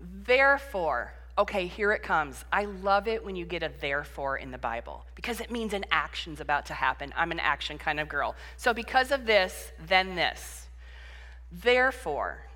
Therefore, 0.00 1.12
okay, 1.36 1.66
here 1.66 1.92
it 1.92 2.02
comes. 2.02 2.44
I 2.52 2.64
love 2.64 3.08
it 3.08 3.24
when 3.24 3.36
you 3.36 3.44
get 3.44 3.62
a 3.62 3.70
therefore 3.80 4.38
in 4.38 4.50
the 4.50 4.58
Bible 4.58 5.04
because 5.14 5.40
it 5.40 5.50
means 5.50 5.74
an 5.74 5.84
action's 5.90 6.40
about 6.40 6.66
to 6.66 6.74
happen. 6.74 7.12
I'm 7.16 7.32
an 7.32 7.40
action 7.40 7.76
kind 7.76 7.98
of 8.00 8.08
girl. 8.08 8.34
So, 8.56 8.72
because 8.72 9.10
of 9.10 9.26
this, 9.26 9.72
then 9.86 10.14
this. 10.14 10.68
Therefore, 11.50 12.48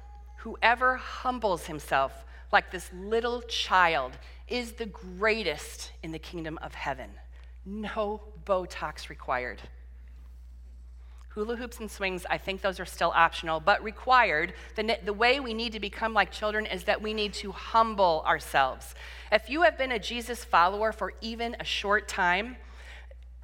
Whoever 0.42 0.96
humbles 0.96 1.66
himself 1.66 2.24
like 2.52 2.70
this 2.70 2.90
little 2.92 3.42
child 3.42 4.12
is 4.48 4.72
the 4.72 4.86
greatest 4.86 5.92
in 6.02 6.12
the 6.12 6.18
kingdom 6.18 6.58
of 6.62 6.74
heaven. 6.74 7.10
No 7.64 8.20
Botox 8.44 9.08
required. 9.08 9.62
Hula 11.30 11.56
hoops 11.56 11.80
and 11.80 11.90
swings, 11.90 12.26
I 12.28 12.36
think 12.36 12.60
those 12.60 12.78
are 12.78 12.84
still 12.84 13.10
optional, 13.14 13.58
but 13.58 13.82
required. 13.82 14.52
The, 14.76 14.98
the 15.02 15.14
way 15.14 15.40
we 15.40 15.54
need 15.54 15.72
to 15.72 15.80
become 15.80 16.12
like 16.12 16.30
children 16.30 16.66
is 16.66 16.84
that 16.84 17.00
we 17.00 17.14
need 17.14 17.32
to 17.34 17.52
humble 17.52 18.22
ourselves. 18.26 18.94
If 19.30 19.48
you 19.48 19.62
have 19.62 19.78
been 19.78 19.92
a 19.92 19.98
Jesus 19.98 20.44
follower 20.44 20.92
for 20.92 21.14
even 21.22 21.56
a 21.58 21.64
short 21.64 22.06
time, 22.06 22.56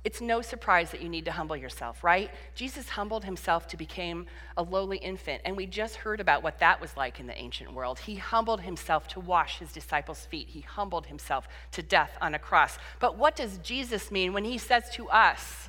it's 0.05 0.21
no 0.21 0.41
surprise 0.41 0.91
that 0.93 1.03
you 1.03 1.09
need 1.09 1.25
to 1.25 1.33
humble 1.33 1.57
yourself, 1.57 2.05
right? 2.05 2.31
Jesus 2.55 2.89
humbled 2.89 3.25
himself 3.25 3.67
to 3.69 3.77
become 3.77 4.27
a 4.57 4.63
lowly 4.63 4.99
infant, 4.99 5.43
and 5.45 5.57
we 5.57 5.67
just 5.67 5.97
heard 5.97 6.21
about 6.21 6.43
what 6.43 6.61
that 6.61 6.81
was 6.81 6.97
like 6.97 7.19
in 7.19 7.27
the 7.27 7.37
ancient 7.37 7.73
world. 7.73 7.99
He 7.99 8.15
humbled 8.15 8.61
himself 8.61 9.09
to 9.09 9.21
wash 9.21 9.59
his 9.59 9.73
disciples' 9.73 10.25
feet. 10.27 10.49
He 10.51 10.61
humbled 10.61 11.07
himself 11.07 11.49
to 11.73 11.83
death 11.83 12.17
on 12.21 12.35
a 12.35 12.39
cross. 12.39 12.79
But 13.01 13.19
what 13.19 13.35
does 13.35 13.59
Jesus 13.59 14.11
mean 14.11 14.33
when 14.33 14.45
he 14.45 14.57
says 14.57 14.89
to 14.91 15.09
us, 15.09 15.69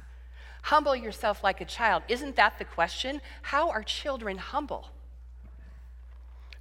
humble 0.63 0.95
yourself 0.95 1.43
like 1.43 1.59
a 1.59 1.65
child? 1.65 2.03
Isn't 2.07 2.36
that 2.36 2.59
the 2.59 2.65
question? 2.65 3.21
How 3.41 3.69
are 3.69 3.83
children 3.83 4.38
humble? 4.38 4.89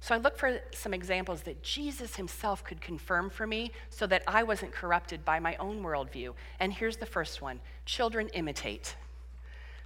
So 0.01 0.15
I 0.15 0.17
looked 0.17 0.39
for 0.39 0.61
some 0.73 0.93
examples 0.93 1.41
that 1.41 1.61
Jesus 1.61 2.15
himself 2.15 2.63
could 2.63 2.81
confirm 2.81 3.29
for 3.29 3.45
me 3.45 3.71
so 3.89 4.07
that 4.07 4.23
I 4.27 4.43
wasn't 4.43 4.71
corrupted 4.71 5.25
by 5.25 5.39
my 5.39 5.55
own 5.57 5.83
worldview. 5.83 6.33
And 6.59 6.71
here's 6.71 6.97
the 6.97 7.05
first 7.05 7.41
one 7.41 7.59
children 7.85 8.29
imitate. 8.29 8.95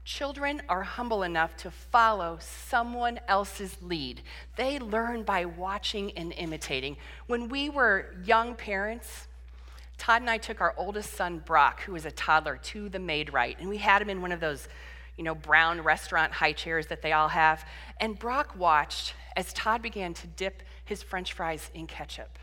Children 0.05 0.61
are 0.67 0.83
humble 0.83 1.23
enough 1.23 1.55
to 1.57 1.71
follow 1.71 2.37
someone 2.41 3.21
else's 3.27 3.77
lead. 3.81 4.21
They 4.57 4.77
learn 4.77 5.23
by 5.23 5.45
watching 5.45 6.11
and 6.17 6.33
imitating. 6.33 6.97
When 7.27 7.47
we 7.47 7.69
were 7.69 8.13
young 8.25 8.53
parents, 8.53 9.27
Todd 9.97 10.21
and 10.21 10.29
I 10.29 10.37
took 10.37 10.59
our 10.59 10.73
oldest 10.75 11.13
son, 11.13 11.41
Brock, 11.45 11.83
who 11.83 11.93
was 11.93 12.05
a 12.05 12.11
toddler, 12.11 12.57
to 12.63 12.89
the 12.89 12.99
Maid-Rite, 12.99 13.59
and 13.61 13.69
we 13.69 13.77
had 13.77 14.01
him 14.01 14.09
in 14.09 14.21
one 14.21 14.33
of 14.33 14.41
those, 14.41 14.67
you 15.15 15.23
know, 15.23 15.35
brown 15.35 15.79
restaurant 15.79 16.33
high 16.33 16.51
chairs 16.51 16.87
that 16.87 17.01
they 17.01 17.13
all 17.13 17.29
have. 17.29 17.65
And 18.01 18.19
Brock 18.19 18.57
watched 18.57 19.13
as 19.35 19.53
Todd 19.53 19.81
began 19.81 20.13
to 20.15 20.27
dip 20.27 20.63
his 20.85 21.03
french 21.03 21.33
fries 21.33 21.71
in 21.73 21.87
ketchup. 21.87 22.39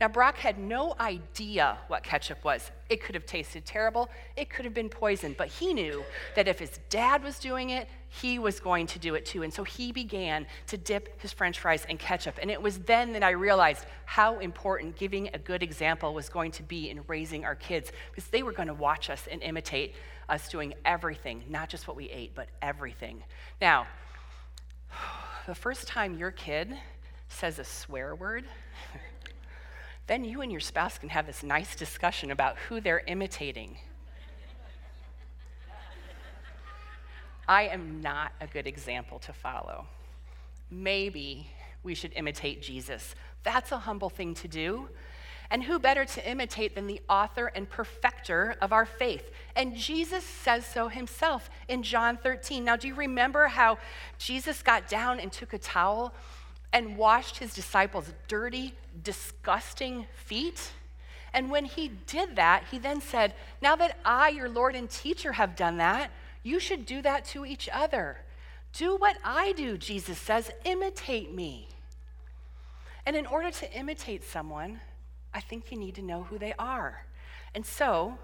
Now, 0.00 0.08
Brock 0.08 0.38
had 0.38 0.58
no 0.58 0.96
idea 0.98 1.78
what 1.86 2.02
ketchup 2.02 2.42
was. 2.42 2.72
It 2.88 3.00
could 3.04 3.14
have 3.14 3.24
tasted 3.24 3.64
terrible, 3.64 4.10
it 4.36 4.50
could 4.50 4.64
have 4.64 4.74
been 4.74 4.88
poison, 4.88 5.34
but 5.38 5.46
he 5.46 5.72
knew 5.72 6.04
that 6.34 6.48
if 6.48 6.58
his 6.58 6.80
dad 6.90 7.22
was 7.22 7.38
doing 7.38 7.70
it, 7.70 7.88
he 8.08 8.40
was 8.40 8.58
going 8.58 8.88
to 8.88 8.98
do 8.98 9.14
it 9.14 9.24
too. 9.24 9.44
And 9.44 9.54
so 9.54 9.62
he 9.62 9.92
began 9.92 10.46
to 10.66 10.76
dip 10.76 11.20
his 11.20 11.32
french 11.32 11.60
fries 11.60 11.86
in 11.88 11.98
ketchup. 11.98 12.38
And 12.42 12.50
it 12.50 12.60
was 12.60 12.80
then 12.80 13.12
that 13.12 13.22
I 13.22 13.30
realized 13.30 13.86
how 14.04 14.40
important 14.40 14.96
giving 14.96 15.30
a 15.34 15.38
good 15.38 15.62
example 15.62 16.12
was 16.12 16.28
going 16.28 16.50
to 16.52 16.64
be 16.64 16.90
in 16.90 17.02
raising 17.06 17.44
our 17.44 17.54
kids, 17.54 17.92
because 18.10 18.28
they 18.28 18.42
were 18.42 18.52
going 18.52 18.68
to 18.68 18.74
watch 18.74 19.08
us 19.08 19.28
and 19.30 19.40
imitate 19.40 19.94
us 20.28 20.48
doing 20.48 20.74
everything, 20.84 21.44
not 21.48 21.68
just 21.68 21.86
what 21.86 21.96
we 21.96 22.10
ate, 22.10 22.34
but 22.34 22.48
everything. 22.60 23.22
Now, 23.60 23.86
the 25.46 25.54
first 25.54 25.88
time 25.88 26.16
your 26.16 26.30
kid 26.30 26.72
says 27.28 27.58
a 27.58 27.64
swear 27.64 28.14
word, 28.14 28.44
then 30.06 30.24
you 30.24 30.40
and 30.40 30.52
your 30.52 30.60
spouse 30.60 30.98
can 30.98 31.08
have 31.08 31.26
this 31.26 31.42
nice 31.42 31.74
discussion 31.74 32.30
about 32.30 32.56
who 32.68 32.80
they're 32.80 33.02
imitating. 33.06 33.76
I 37.48 37.64
am 37.64 38.00
not 38.00 38.32
a 38.40 38.46
good 38.46 38.66
example 38.66 39.18
to 39.20 39.32
follow. 39.32 39.86
Maybe 40.70 41.48
we 41.82 41.94
should 41.94 42.12
imitate 42.14 42.62
Jesus. 42.62 43.14
That's 43.42 43.72
a 43.72 43.78
humble 43.78 44.10
thing 44.10 44.34
to 44.34 44.48
do. 44.48 44.88
And 45.52 45.64
who 45.64 45.78
better 45.78 46.06
to 46.06 46.26
imitate 46.26 46.74
than 46.74 46.86
the 46.86 47.02
author 47.10 47.52
and 47.54 47.68
perfecter 47.68 48.56
of 48.62 48.72
our 48.72 48.86
faith? 48.86 49.30
And 49.54 49.76
Jesus 49.76 50.24
says 50.24 50.64
so 50.64 50.88
himself 50.88 51.50
in 51.68 51.82
John 51.82 52.16
13. 52.16 52.64
Now, 52.64 52.76
do 52.76 52.88
you 52.88 52.94
remember 52.94 53.48
how 53.48 53.76
Jesus 54.16 54.62
got 54.62 54.88
down 54.88 55.20
and 55.20 55.30
took 55.30 55.52
a 55.52 55.58
towel 55.58 56.14
and 56.72 56.96
washed 56.96 57.36
his 57.36 57.52
disciples' 57.52 58.14
dirty, 58.28 58.72
disgusting 59.04 60.06
feet? 60.14 60.70
And 61.34 61.50
when 61.50 61.66
he 61.66 61.88
did 62.06 62.36
that, 62.36 62.64
he 62.70 62.78
then 62.78 63.02
said, 63.02 63.34
Now 63.60 63.76
that 63.76 63.98
I, 64.06 64.30
your 64.30 64.48
Lord 64.48 64.74
and 64.74 64.88
teacher, 64.88 65.32
have 65.32 65.54
done 65.54 65.76
that, 65.76 66.10
you 66.42 66.60
should 66.60 66.86
do 66.86 67.02
that 67.02 67.26
to 67.26 67.44
each 67.44 67.68
other. 67.70 68.16
Do 68.72 68.96
what 68.96 69.18
I 69.22 69.52
do, 69.52 69.76
Jesus 69.76 70.18
says, 70.18 70.50
imitate 70.64 71.34
me. 71.34 71.68
And 73.04 73.14
in 73.14 73.26
order 73.26 73.50
to 73.50 73.72
imitate 73.74 74.24
someone, 74.24 74.80
I 75.34 75.40
think 75.40 75.70
you 75.70 75.78
need 75.78 75.94
to 75.96 76.02
know 76.02 76.24
who 76.24 76.38
they 76.38 76.54
are. 76.58 77.06
And 77.54 77.64
so, 77.64 78.18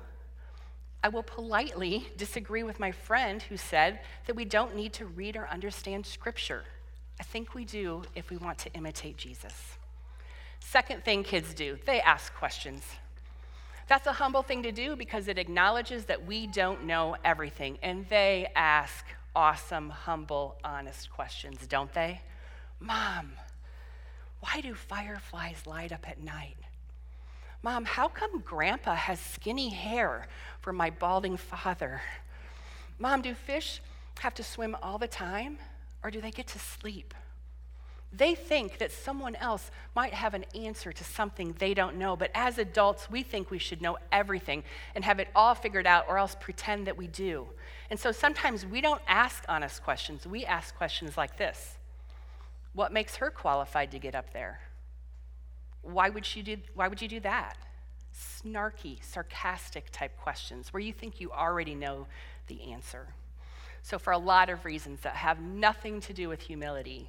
I 1.02 1.08
will 1.08 1.22
politely 1.22 2.08
disagree 2.16 2.62
with 2.62 2.80
my 2.80 2.90
friend 2.90 3.40
who 3.42 3.56
said 3.56 4.00
that 4.26 4.34
we 4.34 4.44
don't 4.44 4.74
need 4.74 4.92
to 4.94 5.06
read 5.06 5.36
or 5.36 5.48
understand 5.48 6.06
Scripture. 6.06 6.64
I 7.20 7.22
think 7.22 7.54
we 7.54 7.64
do 7.64 8.02
if 8.14 8.30
we 8.30 8.36
want 8.36 8.58
to 8.58 8.72
imitate 8.72 9.16
Jesus. 9.16 9.54
Second 10.60 11.04
thing 11.04 11.22
kids 11.22 11.54
do, 11.54 11.78
they 11.86 12.00
ask 12.00 12.34
questions. 12.34 12.82
That's 13.86 14.06
a 14.06 14.12
humble 14.12 14.42
thing 14.42 14.62
to 14.64 14.72
do 14.72 14.96
because 14.96 15.28
it 15.28 15.38
acknowledges 15.38 16.04
that 16.06 16.26
we 16.26 16.46
don't 16.46 16.84
know 16.84 17.16
everything. 17.24 17.78
And 17.82 18.06
they 18.08 18.48
ask 18.54 19.04
awesome, 19.34 19.88
humble, 19.88 20.56
honest 20.62 21.10
questions, 21.10 21.66
don't 21.66 21.92
they? 21.94 22.20
Mom, 22.80 23.32
why 24.40 24.60
do 24.60 24.74
fireflies 24.74 25.66
light 25.66 25.92
up 25.92 26.08
at 26.08 26.22
night? 26.22 26.56
Mom, 27.62 27.84
how 27.84 28.08
come 28.08 28.40
grandpa 28.40 28.94
has 28.94 29.18
skinny 29.18 29.70
hair 29.70 30.28
for 30.60 30.72
my 30.72 30.90
balding 30.90 31.36
father? 31.36 32.00
Mom, 32.98 33.20
do 33.20 33.34
fish 33.34 33.80
have 34.20 34.34
to 34.34 34.42
swim 34.42 34.76
all 34.82 34.98
the 34.98 35.08
time 35.08 35.58
or 36.02 36.10
do 36.10 36.20
they 36.20 36.30
get 36.30 36.46
to 36.48 36.58
sleep? 36.58 37.14
They 38.12 38.34
think 38.34 38.78
that 38.78 38.90
someone 38.90 39.34
else 39.36 39.70
might 39.94 40.14
have 40.14 40.32
an 40.32 40.46
answer 40.54 40.92
to 40.92 41.04
something 41.04 41.54
they 41.58 41.74
don't 41.74 41.96
know, 41.96 42.16
but 42.16 42.30
as 42.34 42.56
adults, 42.56 43.10
we 43.10 43.22
think 43.22 43.50
we 43.50 43.58
should 43.58 43.82
know 43.82 43.98
everything 44.10 44.64
and 44.94 45.04
have 45.04 45.20
it 45.20 45.28
all 45.34 45.54
figured 45.54 45.86
out 45.86 46.06
or 46.08 46.16
else 46.16 46.34
pretend 46.40 46.86
that 46.86 46.96
we 46.96 47.06
do. 47.06 47.46
And 47.90 48.00
so 48.00 48.10
sometimes 48.12 48.64
we 48.64 48.80
don't 48.80 49.02
ask 49.06 49.44
honest 49.48 49.82
questions. 49.82 50.26
We 50.26 50.46
ask 50.46 50.74
questions 50.74 51.18
like 51.18 51.36
this 51.36 51.76
What 52.72 52.92
makes 52.92 53.16
her 53.16 53.30
qualified 53.30 53.90
to 53.90 53.98
get 53.98 54.14
up 54.14 54.32
there? 54.32 54.60
Why 55.92 56.10
would, 56.10 56.26
she 56.26 56.42
do, 56.42 56.58
why 56.74 56.88
would 56.88 57.00
you 57.00 57.08
do 57.08 57.20
that? 57.20 57.56
Snarky, 58.14 59.02
sarcastic 59.02 59.86
type 59.90 60.16
questions 60.18 60.72
where 60.72 60.80
you 60.80 60.92
think 60.92 61.20
you 61.20 61.30
already 61.32 61.74
know 61.74 62.06
the 62.46 62.72
answer. 62.72 63.06
So, 63.82 63.98
for 63.98 64.12
a 64.12 64.18
lot 64.18 64.50
of 64.50 64.64
reasons 64.64 65.00
that 65.00 65.14
have 65.14 65.40
nothing 65.40 66.00
to 66.02 66.12
do 66.12 66.28
with 66.28 66.42
humility, 66.42 67.08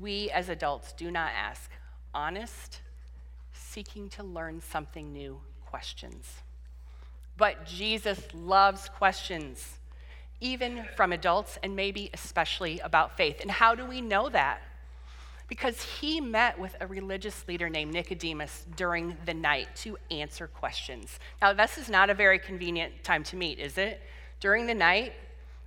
we 0.00 0.30
as 0.30 0.48
adults 0.48 0.92
do 0.92 1.10
not 1.10 1.30
ask 1.34 1.70
honest, 2.14 2.80
seeking 3.52 4.08
to 4.10 4.22
learn 4.22 4.60
something 4.60 5.12
new 5.12 5.40
questions. 5.66 6.26
But 7.36 7.64
Jesus 7.64 8.20
loves 8.34 8.88
questions, 8.88 9.78
even 10.40 10.84
from 10.96 11.12
adults, 11.12 11.58
and 11.62 11.76
maybe 11.76 12.10
especially 12.12 12.80
about 12.80 13.16
faith. 13.16 13.40
And 13.40 13.50
how 13.50 13.74
do 13.74 13.86
we 13.86 14.00
know 14.00 14.28
that? 14.28 14.60
Because 15.48 15.82
he 15.82 16.20
met 16.20 16.58
with 16.58 16.76
a 16.80 16.86
religious 16.86 17.46
leader 17.48 17.70
named 17.70 17.92
Nicodemus 17.92 18.66
during 18.76 19.16
the 19.24 19.34
night 19.34 19.68
to 19.76 19.96
answer 20.10 20.46
questions. 20.46 21.18
Now, 21.40 21.54
this 21.54 21.78
is 21.78 21.88
not 21.88 22.10
a 22.10 22.14
very 22.14 22.38
convenient 22.38 23.02
time 23.02 23.24
to 23.24 23.36
meet, 23.36 23.58
is 23.58 23.78
it? 23.78 24.00
During 24.40 24.66
the 24.66 24.74
night, 24.74 25.14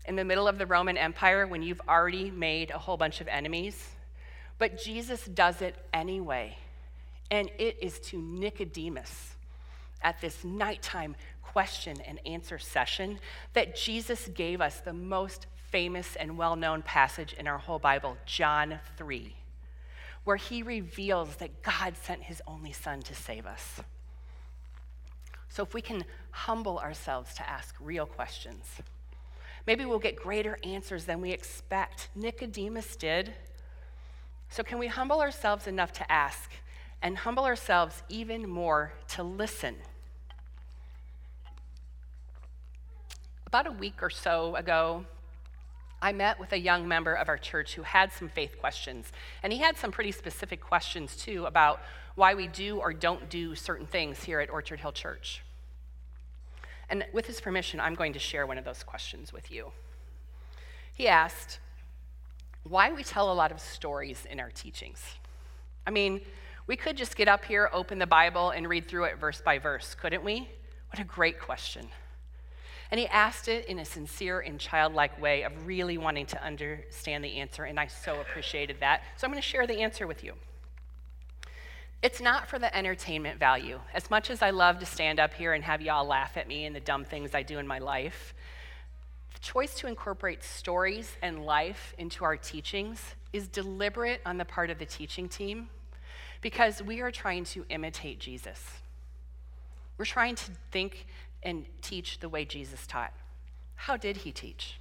in 0.05 0.15
the 0.15 0.23
middle 0.23 0.47
of 0.47 0.57
the 0.57 0.65
Roman 0.65 0.97
Empire, 0.97 1.47
when 1.47 1.63
you've 1.63 1.81
already 1.88 2.31
made 2.31 2.71
a 2.71 2.77
whole 2.77 2.97
bunch 2.97 3.21
of 3.21 3.27
enemies, 3.27 3.89
but 4.57 4.81
Jesus 4.81 5.25
does 5.25 5.61
it 5.61 5.75
anyway. 5.93 6.57
And 7.31 7.50
it 7.57 7.77
is 7.81 8.00
to 8.00 8.21
Nicodemus 8.21 9.35
at 10.03 10.21
this 10.21 10.43
nighttime 10.43 11.15
question 11.41 12.00
and 12.01 12.19
answer 12.25 12.59
session 12.59 13.19
that 13.53 13.75
Jesus 13.75 14.29
gave 14.33 14.61
us 14.61 14.79
the 14.79 14.93
most 14.93 15.47
famous 15.71 16.15
and 16.15 16.38
well 16.38 16.55
known 16.55 16.81
passage 16.81 17.33
in 17.33 17.47
our 17.47 17.57
whole 17.57 17.79
Bible, 17.79 18.17
John 18.25 18.79
3, 18.97 19.33
where 20.23 20.37
he 20.37 20.61
reveals 20.61 21.35
that 21.37 21.63
God 21.63 21.95
sent 21.97 22.23
his 22.23 22.41
only 22.45 22.71
son 22.71 23.01
to 23.03 23.15
save 23.15 23.45
us. 23.45 23.81
So 25.49 25.63
if 25.63 25.73
we 25.73 25.81
can 25.81 26.05
humble 26.31 26.79
ourselves 26.79 27.33
to 27.35 27.49
ask 27.49 27.75
real 27.79 28.05
questions, 28.05 28.63
maybe 29.67 29.85
we'll 29.85 29.99
get 29.99 30.15
greater 30.15 30.60
answers 30.63 31.05
than 31.05 31.21
we 31.21 31.31
expect. 31.31 32.10
Nicodemus 32.15 32.95
did. 32.95 33.34
So, 34.49 34.63
can 34.63 34.79
we 34.79 34.88
humble 34.88 35.21
ourselves 35.21 35.65
enough 35.65 35.93
to 35.93 36.12
ask 36.12 36.51
and 37.01 37.17
humble 37.17 37.45
ourselves 37.45 38.03
even 38.10 38.49
more 38.49 38.91
to 39.10 39.23
listen? 39.23 39.75
About 43.47 43.65
a 43.65 43.71
week 43.71 44.01
or 44.01 44.10
so 44.10 44.55
ago, 44.57 45.05
I 46.01 46.11
met 46.13 46.39
with 46.39 46.51
a 46.51 46.57
young 46.57 46.87
member 46.87 47.13
of 47.13 47.29
our 47.29 47.37
church 47.37 47.75
who 47.75 47.83
had 47.83 48.11
some 48.11 48.27
faith 48.27 48.59
questions. 48.59 49.11
And 49.43 49.53
he 49.53 49.59
had 49.59 49.77
some 49.77 49.91
pretty 49.91 50.11
specific 50.11 50.59
questions, 50.59 51.15
too, 51.15 51.45
about 51.45 51.81
why 52.15 52.33
we 52.33 52.47
do 52.47 52.79
or 52.79 52.91
don't 52.91 53.29
do 53.29 53.55
certain 53.55 53.85
things 53.85 54.23
here 54.23 54.39
at 54.39 54.49
Orchard 54.49 54.79
Hill 54.79 54.91
Church. 54.91 55.43
And 56.89 57.05
with 57.13 57.27
his 57.27 57.39
permission, 57.39 57.79
I'm 57.79 57.95
going 57.95 58.13
to 58.13 58.19
share 58.19 58.45
one 58.47 58.57
of 58.57 58.65
those 58.65 58.83
questions 58.83 59.31
with 59.31 59.51
you. 59.51 59.71
He 60.93 61.07
asked, 61.07 61.59
why 62.63 62.91
we 62.91 63.03
tell 63.03 63.31
a 63.31 63.33
lot 63.33 63.51
of 63.51 63.59
stories 63.59 64.25
in 64.29 64.39
our 64.39 64.49
teachings. 64.49 65.01
I 65.87 65.91
mean, 65.91 66.21
we 66.67 66.75
could 66.75 66.97
just 66.97 67.15
get 67.15 67.27
up 67.27 67.45
here, 67.45 67.69
open 67.73 67.97
the 67.97 68.07
Bible, 68.07 68.51
and 68.51 68.67
read 68.67 68.87
through 68.87 69.05
it 69.05 69.17
verse 69.17 69.41
by 69.41 69.57
verse, 69.57 69.95
couldn't 69.95 70.23
we? 70.23 70.49
What 70.89 70.99
a 70.99 71.03
great 71.03 71.39
question. 71.39 71.87
And 72.91 72.99
he 72.99 73.08
asked 73.08 73.47
it 73.47 73.65
in 73.65 73.80
a 73.80 73.86
sincere 73.86 74.41
and 74.41 74.60
childlike 74.60 75.19
way 75.21 75.43
of 75.43 75.65
really 75.65 75.97
wanting 75.97 76.25
to 76.27 76.43
understand 76.43 77.23
the 77.23 77.38
answer, 77.38 77.63
and 77.63 77.80
I 77.80 77.88
so 77.88 78.19
appreciated 78.19 78.77
that. 78.82 79.04
So 79.15 79.25
I'm 79.25 79.32
going 79.32 79.41
to 79.41 79.47
share 79.47 79.65
the 79.65 79.80
answer 79.80 80.06
with 80.06 80.23
you. 80.23 80.34
It's 82.04 82.19
not 82.19 82.47
for 82.47 82.60
the 82.60 82.75
entertainment 82.75 83.39
value. 83.39 83.80
As 83.93 84.10
much 84.10 84.30
as 84.30 84.41
I 84.41 84.49
love 84.49 84.80
to 84.80 84.86
stand 84.86 85.19
up 85.19 85.34
here 85.34 85.54
and 85.54 85.63
have 85.63 85.82
y'all 85.82 86.06
laugh 86.06 86.36
at 86.36 86.47
me 86.47 86.65
and 86.65 86.75
the 86.75 86.80
dumb 86.80 87.06
things 87.06 87.34
I 87.34 87.43
do 87.43 87.60
in 87.60 87.67
my 87.67 87.80
life, 87.80 88.34
the 89.34 89.39
choice 89.39 89.75
to 89.75 89.88
incorporate 89.88 90.43
stories 90.43 91.15
and 91.21 91.45
life 91.45 91.93
into 91.97 92.25
our 92.25 92.36
teachings 92.36 93.15
is 93.32 93.47
deliberate 93.47 94.19
on 94.25 94.38
the 94.38 94.45
part 94.45 94.69
of 94.69 94.80
the 94.80 94.86
teaching 94.86 95.30
team 95.30 95.69
because 96.41 96.82
we 96.82 97.01
are 97.01 97.12
trying 97.12 97.45
to 97.45 97.65
imitate 97.69 98.19
Jesus. 98.19 98.60
We're 99.97 100.06
trying 100.06 100.36
to 100.36 100.51
think 100.71 101.06
and 101.43 101.65
teach 101.82 102.19
the 102.19 102.30
way 102.30 102.45
Jesus 102.45 102.86
taught. 102.88 103.13
How 103.75 103.97
did 103.97 104.17
he 104.17 104.32
teach? 104.32 104.80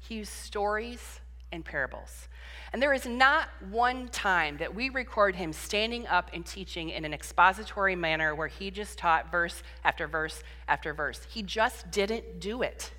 He 0.00 0.16
used 0.16 0.32
stories 0.32 1.20
and 1.50 1.64
parables. 1.64 2.28
And 2.72 2.82
there 2.82 2.92
is 2.92 3.06
not 3.06 3.48
one 3.70 4.08
time 4.08 4.58
that 4.58 4.74
we 4.74 4.90
record 4.90 5.36
him 5.36 5.52
standing 5.52 6.06
up 6.06 6.30
and 6.34 6.44
teaching 6.44 6.90
in 6.90 7.04
an 7.04 7.14
expository 7.14 7.96
manner 7.96 8.34
where 8.34 8.48
he 8.48 8.70
just 8.70 8.98
taught 8.98 9.30
verse 9.30 9.62
after 9.84 10.06
verse 10.06 10.42
after 10.68 10.92
verse. 10.92 11.26
He 11.30 11.42
just 11.42 11.90
didn't 11.90 12.40
do 12.40 12.62
it. 12.62 12.92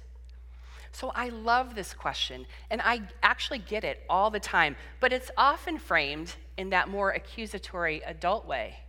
So 0.92 1.12
I 1.14 1.30
love 1.30 1.76
this 1.76 1.94
question, 1.94 2.48
and 2.72 2.82
I 2.82 3.02
actually 3.22 3.60
get 3.60 3.84
it 3.84 4.02
all 4.10 4.32
the 4.32 4.40
time, 4.40 4.76
but 5.00 5.14
it's 5.14 5.30
often 5.38 5.78
framed 5.78 6.34
in 6.58 6.72
that 6.72 6.90
more 6.90 7.12
accusatory 7.12 8.02
adult 8.02 8.48
way, 8.48 8.80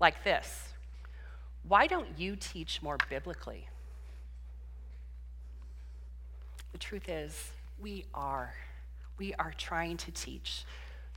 like 0.00 0.24
this 0.24 0.69
Why 1.70 1.86
don't 1.86 2.08
you 2.18 2.34
teach 2.34 2.82
more 2.82 2.96
biblically? 3.08 3.68
The 6.72 6.78
truth 6.78 7.08
is, 7.08 7.52
we 7.80 8.06
are. 8.12 8.52
We 9.18 9.34
are 9.34 9.54
trying 9.56 9.96
to 9.98 10.10
teach 10.10 10.64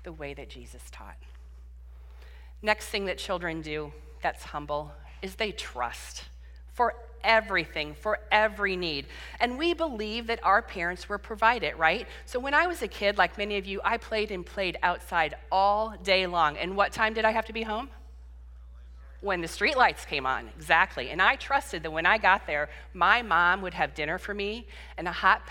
the 0.03 0.11
way 0.11 0.35
that 0.35 0.51
Jesus 0.51 0.83
taught. 0.91 1.17
Next 2.61 2.89
thing 2.89 3.05
that 3.05 3.17
children 3.17 3.63
do 3.63 3.93
that's 4.21 4.43
humble 4.43 4.91
is 5.23 5.33
they 5.33 5.53
trust 5.53 6.25
for 6.71 6.93
everything, 7.23 7.95
for 7.95 8.19
every 8.31 8.75
need. 8.75 9.07
And 9.39 9.57
we 9.57 9.73
believe 9.73 10.27
that 10.27 10.39
our 10.43 10.61
parents 10.61 11.09
were 11.09 11.17
provided, 11.17 11.79
right? 11.79 12.05
So 12.27 12.39
when 12.39 12.53
I 12.53 12.67
was 12.67 12.83
a 12.83 12.87
kid, 12.87 13.17
like 13.17 13.39
many 13.39 13.57
of 13.57 13.65
you, 13.65 13.81
I 13.83 13.97
played 13.97 14.29
and 14.29 14.45
played 14.45 14.77
outside 14.83 15.33
all 15.51 15.95
day 16.03 16.27
long. 16.27 16.57
And 16.57 16.77
what 16.77 16.91
time 16.91 17.15
did 17.15 17.25
I 17.25 17.31
have 17.31 17.45
to 17.45 17.53
be 17.53 17.63
home? 17.63 17.89
When 19.23 19.39
the 19.39 19.47
streetlights 19.47 20.05
came 20.05 20.25
on, 20.25 20.49
exactly. 20.53 21.11
And 21.11 21.21
I 21.21 21.37
trusted 21.37 21.83
that 21.83 21.91
when 21.91 22.05
I 22.05 22.17
got 22.17 22.45
there, 22.45 22.69
my 22.93 23.21
mom 23.21 23.61
would 23.61 23.73
have 23.73 23.95
dinner 23.95 24.17
for 24.17 24.33
me 24.33 24.67
and 24.97 25.07
a 25.07 25.13
hot 25.13 25.43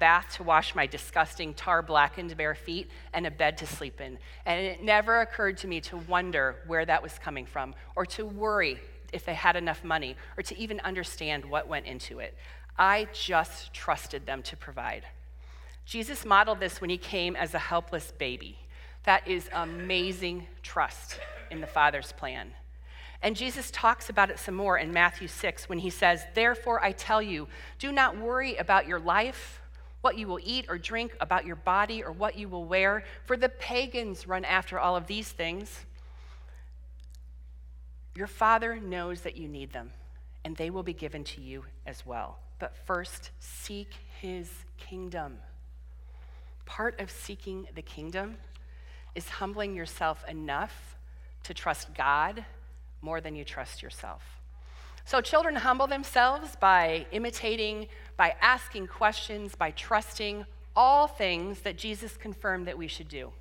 bath 0.00 0.34
to 0.34 0.42
wash 0.42 0.74
my 0.74 0.84
disgusting 0.84 1.54
tar 1.54 1.80
blackened 1.80 2.36
bare 2.36 2.56
feet 2.56 2.90
and 3.12 3.28
a 3.28 3.30
bed 3.30 3.56
to 3.58 3.68
sleep 3.68 4.00
in. 4.00 4.18
And 4.46 4.66
it 4.66 4.82
never 4.82 5.20
occurred 5.20 5.58
to 5.58 5.68
me 5.68 5.80
to 5.82 5.96
wonder 5.96 6.56
where 6.66 6.84
that 6.84 7.04
was 7.04 7.20
coming 7.20 7.46
from 7.46 7.76
or 7.94 8.04
to 8.06 8.26
worry 8.26 8.80
if 9.12 9.24
they 9.24 9.34
had 9.34 9.54
enough 9.54 9.84
money 9.84 10.16
or 10.36 10.42
to 10.42 10.58
even 10.58 10.80
understand 10.80 11.44
what 11.44 11.68
went 11.68 11.86
into 11.86 12.18
it. 12.18 12.36
I 12.76 13.06
just 13.12 13.72
trusted 13.72 14.26
them 14.26 14.42
to 14.42 14.56
provide. 14.56 15.04
Jesus 15.84 16.24
modeled 16.24 16.58
this 16.58 16.80
when 16.80 16.90
he 16.90 16.98
came 16.98 17.36
as 17.36 17.54
a 17.54 17.60
helpless 17.60 18.10
baby. 18.10 18.58
That 19.04 19.28
is 19.28 19.48
amazing 19.52 20.48
trust 20.64 21.20
in 21.52 21.60
the 21.60 21.68
Father's 21.68 22.10
plan. 22.10 22.54
And 23.22 23.36
Jesus 23.36 23.70
talks 23.70 24.08
about 24.08 24.30
it 24.30 24.38
some 24.38 24.54
more 24.54 24.78
in 24.78 24.92
Matthew 24.92 25.28
6 25.28 25.68
when 25.68 25.80
he 25.80 25.90
says, 25.90 26.24
Therefore 26.34 26.82
I 26.82 26.92
tell 26.92 27.20
you, 27.20 27.48
do 27.78 27.92
not 27.92 28.16
worry 28.16 28.56
about 28.56 28.88
your 28.88 28.98
life, 28.98 29.60
what 30.00 30.16
you 30.16 30.26
will 30.26 30.40
eat 30.42 30.66
or 30.68 30.78
drink, 30.78 31.14
about 31.20 31.44
your 31.44 31.56
body 31.56 32.02
or 32.02 32.12
what 32.12 32.38
you 32.38 32.48
will 32.48 32.64
wear, 32.64 33.04
for 33.26 33.36
the 33.36 33.50
pagans 33.50 34.26
run 34.26 34.44
after 34.44 34.78
all 34.78 34.96
of 34.96 35.06
these 35.06 35.30
things 35.30 35.80
Your 38.16 38.26
Father 38.26 38.76
knows 38.80 39.22
that 39.22 39.36
you 39.36 39.48
need 39.48 39.72
them, 39.72 39.92
and 40.44 40.56
they 40.56 40.70
will 40.70 40.82
be 40.82 40.92
given 40.92 41.24
to 41.24 41.40
you 41.40 41.64
as 41.86 42.04
well. 42.04 42.38
But 42.58 42.76
first, 42.86 43.30
seek 43.38 43.88
his 44.20 44.50
kingdom. 44.78 45.38
Part 46.66 47.00
of 47.00 47.10
seeking 47.10 47.68
the 47.74 47.82
kingdom 47.82 48.36
is 49.14 49.28
humbling 49.28 49.74
yourself 49.74 50.24
enough 50.28 50.96
to 51.44 51.54
trust 51.54 51.94
God 51.94 52.44
more 53.02 53.20
than 53.20 53.34
you 53.34 53.44
trust 53.44 53.82
yourself. 53.82 54.22
So, 55.04 55.20
children 55.20 55.56
humble 55.56 55.86
themselves 55.86 56.56
by 56.56 57.06
imitating, 57.10 57.88
by 58.16 58.34
asking 58.40 58.86
questions, 58.86 59.54
by 59.54 59.70
trusting 59.72 60.44
all 60.76 61.06
things 61.06 61.60
that 61.60 61.76
Jesus 61.76 62.16
confirmed 62.16 62.66
that 62.66 62.78
we 62.78 62.86
should 62.86 63.08
do. 63.08 63.32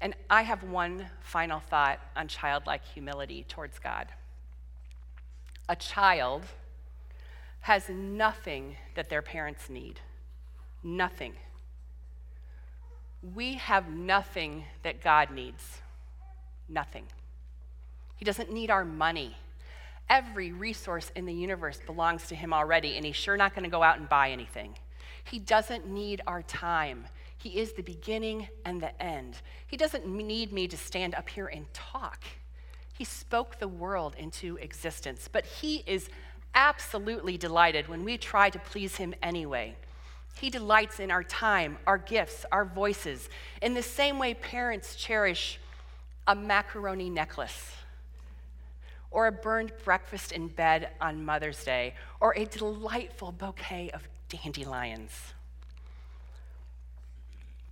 And 0.00 0.14
I 0.28 0.42
have 0.42 0.62
one 0.62 1.06
final 1.20 1.60
thought 1.60 2.00
on 2.14 2.28
childlike 2.28 2.84
humility 2.84 3.44
towards 3.48 3.78
God. 3.78 4.08
A 5.68 5.76
child 5.76 6.44
has 7.62 7.88
nothing 7.88 8.76
that 8.94 9.08
their 9.08 9.22
parents 9.22 9.68
need. 9.68 10.00
Nothing. 10.84 11.32
We 13.34 13.54
have 13.54 13.88
nothing 13.88 14.64
that 14.84 15.02
God 15.02 15.30
needs. 15.30 15.80
Nothing. 16.68 17.06
He 18.16 18.24
doesn't 18.24 18.50
need 18.50 18.70
our 18.70 18.84
money. 18.84 19.36
Every 20.08 20.52
resource 20.52 21.10
in 21.16 21.26
the 21.26 21.34
universe 21.34 21.80
belongs 21.84 22.28
to 22.28 22.34
Him 22.34 22.52
already, 22.52 22.96
and 22.96 23.04
He's 23.04 23.16
sure 23.16 23.36
not 23.36 23.54
going 23.54 23.64
to 23.64 23.70
go 23.70 23.82
out 23.82 23.98
and 23.98 24.08
buy 24.08 24.30
anything. 24.30 24.74
He 25.24 25.38
doesn't 25.38 25.88
need 25.88 26.20
our 26.26 26.42
time. 26.42 27.06
He 27.36 27.58
is 27.58 27.72
the 27.72 27.82
beginning 27.82 28.48
and 28.64 28.80
the 28.80 29.00
end. 29.02 29.36
He 29.66 29.76
doesn't 29.76 30.06
need 30.06 30.52
me 30.52 30.68
to 30.68 30.76
stand 30.76 31.14
up 31.14 31.28
here 31.28 31.46
and 31.46 31.72
talk. 31.74 32.22
He 32.96 33.04
spoke 33.04 33.58
the 33.58 33.68
world 33.68 34.14
into 34.16 34.56
existence, 34.56 35.28
but 35.30 35.44
He 35.44 35.82
is 35.86 36.08
absolutely 36.54 37.36
delighted 37.36 37.88
when 37.88 38.04
we 38.04 38.16
try 38.16 38.48
to 38.50 38.58
please 38.58 38.96
Him 38.96 39.14
anyway. 39.22 39.76
He 40.40 40.50
delights 40.50 41.00
in 41.00 41.10
our 41.10 41.24
time, 41.24 41.78
our 41.86 41.98
gifts, 41.98 42.44
our 42.52 42.64
voices, 42.64 43.28
in 43.62 43.74
the 43.74 43.82
same 43.82 44.18
way 44.18 44.34
parents 44.34 44.94
cherish 44.94 45.58
a 46.26 46.34
macaroni 46.34 47.08
necklace, 47.08 47.72
or 49.10 49.26
a 49.26 49.32
burned 49.32 49.72
breakfast 49.84 50.32
in 50.32 50.48
bed 50.48 50.90
on 51.00 51.24
Mother's 51.24 51.64
Day, 51.64 51.94
or 52.20 52.34
a 52.36 52.44
delightful 52.44 53.32
bouquet 53.32 53.90
of 53.90 54.08
dandelions. 54.28 55.32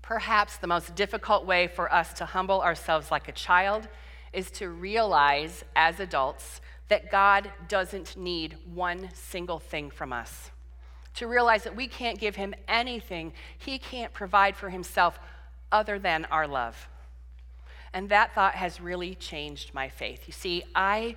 Perhaps 0.02 0.58
the 0.58 0.66
most 0.66 0.94
difficult 0.94 1.46
way 1.46 1.66
for 1.66 1.92
us 1.92 2.12
to 2.14 2.26
humble 2.26 2.60
ourselves 2.60 3.10
like 3.10 3.28
a 3.28 3.32
child 3.32 3.88
is 4.32 4.50
to 4.50 4.68
realize 4.68 5.64
as 5.74 6.00
adults 6.00 6.60
that 6.88 7.10
God 7.10 7.50
doesn't 7.68 8.16
need 8.16 8.56
one 8.74 9.08
single 9.14 9.58
thing 9.58 9.90
from 9.90 10.12
us. 10.12 10.50
To 11.14 11.26
realize 11.26 11.64
that 11.64 11.76
we 11.76 11.86
can't 11.86 12.18
give 12.18 12.36
him 12.36 12.54
anything, 12.68 13.32
he 13.56 13.78
can't 13.78 14.12
provide 14.12 14.56
for 14.56 14.68
himself 14.68 15.18
other 15.72 15.98
than 15.98 16.24
our 16.26 16.46
love. 16.46 16.88
And 17.94 18.08
that 18.08 18.34
thought 18.34 18.56
has 18.56 18.80
really 18.80 19.14
changed 19.14 19.72
my 19.72 19.88
faith. 19.88 20.24
You 20.26 20.32
see, 20.32 20.64
I 20.74 21.14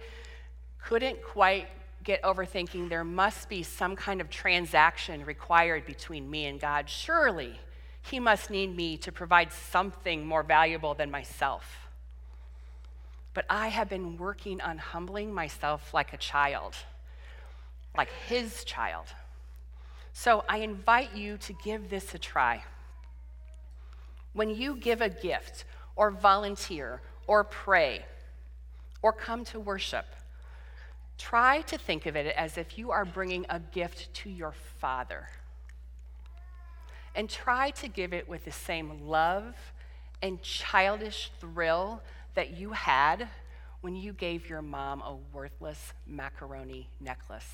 couldn't 0.81 1.23
quite 1.23 1.67
get 2.03 2.23
over 2.23 2.45
thinking 2.45 2.87
there 2.87 3.03
must 3.03 3.49
be 3.49 3.63
some 3.63 3.95
kind 3.95 4.21
of 4.21 4.29
transaction 4.29 5.25
required 5.25 5.85
between 5.85 6.29
me 6.29 6.45
and 6.45 6.59
God. 6.59 6.87
Surely 6.87 7.59
he 8.03 8.19
must 8.19 8.49
need 8.49 8.75
me 8.75 8.95
to 8.97 9.11
provide 9.11 9.51
something 9.51 10.25
more 10.25 10.43
valuable 10.43 10.93
than 10.93 11.11
myself. 11.11 11.89
But 13.33 13.45
I 13.49 13.67
have 13.67 13.89
been 13.89 14.17
working 14.17 14.61
on 14.61 14.77
humbling 14.77 15.33
myself 15.33 15.93
like 15.93 16.13
a 16.13 16.17
child, 16.17 16.75
like 17.97 18.09
his 18.27 18.63
child. 18.63 19.07
So 20.13 20.45
I 20.47 20.59
invite 20.59 21.15
you 21.15 21.37
to 21.39 21.53
give 21.53 21.89
this 21.89 22.13
a 22.15 22.19
try. 22.19 22.63
When 24.33 24.49
you 24.49 24.75
give 24.75 25.01
a 25.01 25.09
gift, 25.09 25.65
or 25.97 26.11
volunteer, 26.11 27.01
or 27.25 27.43
pray, 27.43 28.05
or 29.01 29.11
come 29.11 29.43
to 29.43 29.59
worship, 29.59 30.05
try 31.17 31.61
to 31.61 31.77
think 31.77 32.05
of 32.05 32.15
it 32.15 32.33
as 32.37 32.57
if 32.57 32.77
you 32.77 32.91
are 32.91 33.03
bringing 33.03 33.45
a 33.49 33.59
gift 33.59 34.13
to 34.13 34.29
your 34.29 34.53
Father. 34.79 35.27
And 37.15 37.29
try 37.29 37.71
to 37.71 37.87
give 37.87 38.13
it 38.13 38.29
with 38.29 38.45
the 38.45 38.51
same 38.51 39.07
love 39.07 39.55
and 40.21 40.41
childish 40.41 41.31
thrill 41.39 42.01
that 42.35 42.51
you 42.51 42.71
had 42.71 43.27
when 43.81 43.95
you 43.95 44.13
gave 44.13 44.47
your 44.47 44.61
mom 44.61 45.01
a 45.01 45.17
worthless 45.33 45.93
macaroni 46.05 46.89
necklace. 46.99 47.49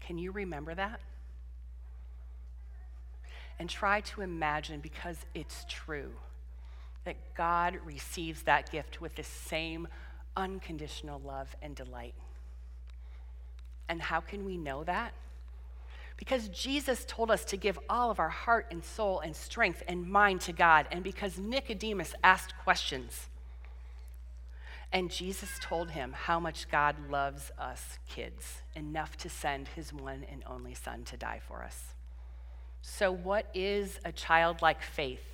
Can 0.00 0.18
you 0.18 0.32
remember 0.32 0.74
that? 0.74 1.00
And 3.60 3.70
try 3.70 4.00
to 4.00 4.22
imagine, 4.22 4.80
because 4.80 5.18
it's 5.34 5.64
true, 5.68 6.12
that 7.04 7.34
God 7.34 7.78
receives 7.84 8.42
that 8.42 8.70
gift 8.70 9.00
with 9.00 9.14
the 9.14 9.24
same 9.24 9.88
unconditional 10.36 11.20
love 11.20 11.54
and 11.62 11.74
delight. 11.74 12.14
And 13.88 14.00
how 14.00 14.20
can 14.20 14.44
we 14.44 14.56
know 14.56 14.84
that? 14.84 15.12
Because 16.16 16.48
Jesus 16.48 17.04
told 17.08 17.30
us 17.30 17.44
to 17.46 17.56
give 17.56 17.78
all 17.88 18.10
of 18.10 18.20
our 18.20 18.28
heart 18.28 18.66
and 18.70 18.84
soul 18.84 19.20
and 19.20 19.34
strength 19.34 19.82
and 19.88 20.06
mind 20.06 20.42
to 20.42 20.52
God, 20.52 20.86
and 20.92 21.02
because 21.02 21.38
Nicodemus 21.38 22.14
asked 22.22 22.54
questions. 22.58 23.28
And 24.92 25.10
Jesus 25.10 25.50
told 25.60 25.90
him 25.90 26.12
how 26.12 26.38
much 26.38 26.68
God 26.68 26.96
loves 27.10 27.50
us 27.58 27.98
kids, 28.08 28.62
enough 28.76 29.16
to 29.18 29.28
send 29.28 29.68
his 29.68 29.92
one 29.92 30.24
and 30.30 30.42
only 30.46 30.74
Son 30.74 31.04
to 31.04 31.16
die 31.16 31.40
for 31.46 31.62
us. 31.62 31.94
So, 32.82 33.10
what 33.10 33.46
is 33.54 33.98
a 34.04 34.12
childlike 34.12 34.82
faith? 34.82 35.29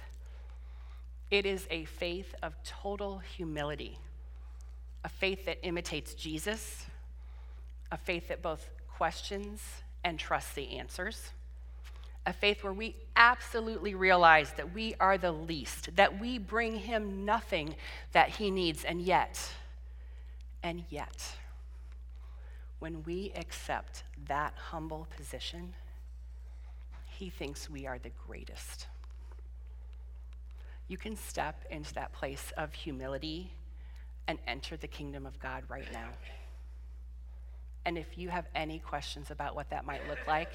It 1.30 1.44
is 1.44 1.66
a 1.70 1.84
faith 1.84 2.34
of 2.42 2.54
total 2.62 3.18
humility, 3.18 3.98
a 5.04 5.08
faith 5.08 5.46
that 5.46 5.58
imitates 5.62 6.14
Jesus, 6.14 6.86
a 7.90 7.96
faith 7.96 8.28
that 8.28 8.42
both 8.42 8.68
questions 8.96 9.62
and 10.04 10.18
trusts 10.18 10.54
the 10.54 10.78
answers, 10.78 11.30
a 12.26 12.32
faith 12.32 12.62
where 12.62 12.72
we 12.72 12.94
absolutely 13.16 13.94
realize 13.94 14.52
that 14.52 14.72
we 14.72 14.94
are 15.00 15.18
the 15.18 15.32
least, 15.32 15.94
that 15.96 16.20
we 16.20 16.38
bring 16.38 16.76
him 16.76 17.24
nothing 17.24 17.74
that 18.12 18.30
he 18.30 18.50
needs, 18.50 18.84
and 18.84 19.00
yet, 19.00 19.52
and 20.62 20.84
yet, 20.90 21.36
when 22.78 23.02
we 23.04 23.32
accept 23.34 24.04
that 24.28 24.54
humble 24.56 25.08
position, 25.16 25.74
he 27.06 27.30
thinks 27.30 27.70
we 27.70 27.86
are 27.86 27.98
the 27.98 28.12
greatest. 28.26 28.86
You 30.88 30.96
can 30.96 31.16
step 31.16 31.64
into 31.70 31.92
that 31.94 32.12
place 32.12 32.52
of 32.56 32.72
humility 32.72 33.50
and 34.28 34.38
enter 34.46 34.76
the 34.76 34.86
kingdom 34.86 35.26
of 35.26 35.38
God 35.40 35.64
right 35.68 35.90
now. 35.92 36.08
And 37.84 37.96
if 37.96 38.18
you 38.18 38.28
have 38.28 38.46
any 38.54 38.78
questions 38.78 39.30
about 39.30 39.54
what 39.54 39.70
that 39.70 39.84
might 39.84 40.08
look 40.08 40.26
like, 40.26 40.50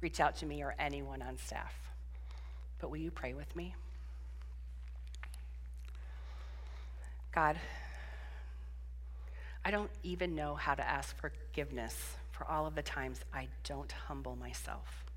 reach 0.00 0.20
out 0.20 0.36
to 0.36 0.46
me 0.46 0.62
or 0.62 0.74
anyone 0.78 1.22
on 1.22 1.36
staff. 1.38 1.74
But 2.78 2.90
will 2.90 2.98
you 2.98 3.10
pray 3.10 3.34
with 3.34 3.54
me? 3.54 3.74
God, 7.32 7.56
I 9.64 9.70
don't 9.70 9.90
even 10.02 10.34
know 10.34 10.54
how 10.54 10.74
to 10.74 10.86
ask 10.86 11.14
forgiveness 11.16 11.94
for 12.32 12.44
all 12.46 12.66
of 12.66 12.74
the 12.74 12.82
times 12.82 13.20
I 13.32 13.48
don't 13.64 13.92
humble 13.92 14.36
myself 14.36 15.09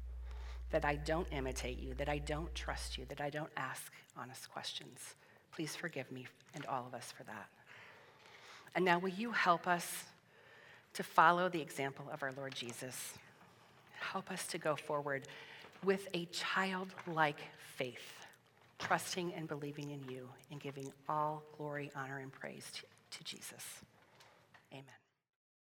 that 0.74 0.84
I 0.84 0.96
don't 0.96 1.28
imitate 1.32 1.80
you, 1.80 1.94
that 1.94 2.10
I 2.10 2.18
don't 2.18 2.54
trust 2.56 2.98
you, 2.98 3.06
that 3.06 3.22
I 3.22 3.30
don't 3.30 3.52
ask 3.56 3.94
honest 4.18 4.52
questions. 4.52 5.16
Please 5.54 5.76
forgive 5.76 6.12
me 6.12 6.26
and 6.56 6.66
all 6.66 6.86
of 6.88 6.96
us 6.96 7.14
for 7.16 7.24
that. 7.26 7.48
And 8.76 8.84
now, 8.84 8.98
will 8.98 9.10
you 9.10 9.32
help 9.32 9.68
us 9.68 10.04
to 10.96 11.04
follow 11.04 11.48
the 11.48 11.62
example 11.62 12.06
of 12.12 12.24
our 12.24 12.32
Lord 12.36 12.56
Jesus? 12.56 13.14
Help 14.00 14.32
us 14.32 14.48
to 14.48 14.58
go 14.58 14.76
forward 14.76 15.28
with 15.84 16.08
a 16.16 16.26
childlike 16.32 17.40
faith, 17.76 18.26
trusting 18.80 19.32
and 19.36 19.48
believing 19.48 19.92
in 19.92 20.04
you 20.12 20.28
and 20.52 20.60
giving 20.60 20.92
all 21.08 21.44
glory, 21.56 21.92
honor, 21.96 22.18
and 22.18 22.32
praise 22.32 22.66
to, 22.74 22.82
to 23.20 23.24
Jesus. 23.24 23.64
Amen. 24.72 25.03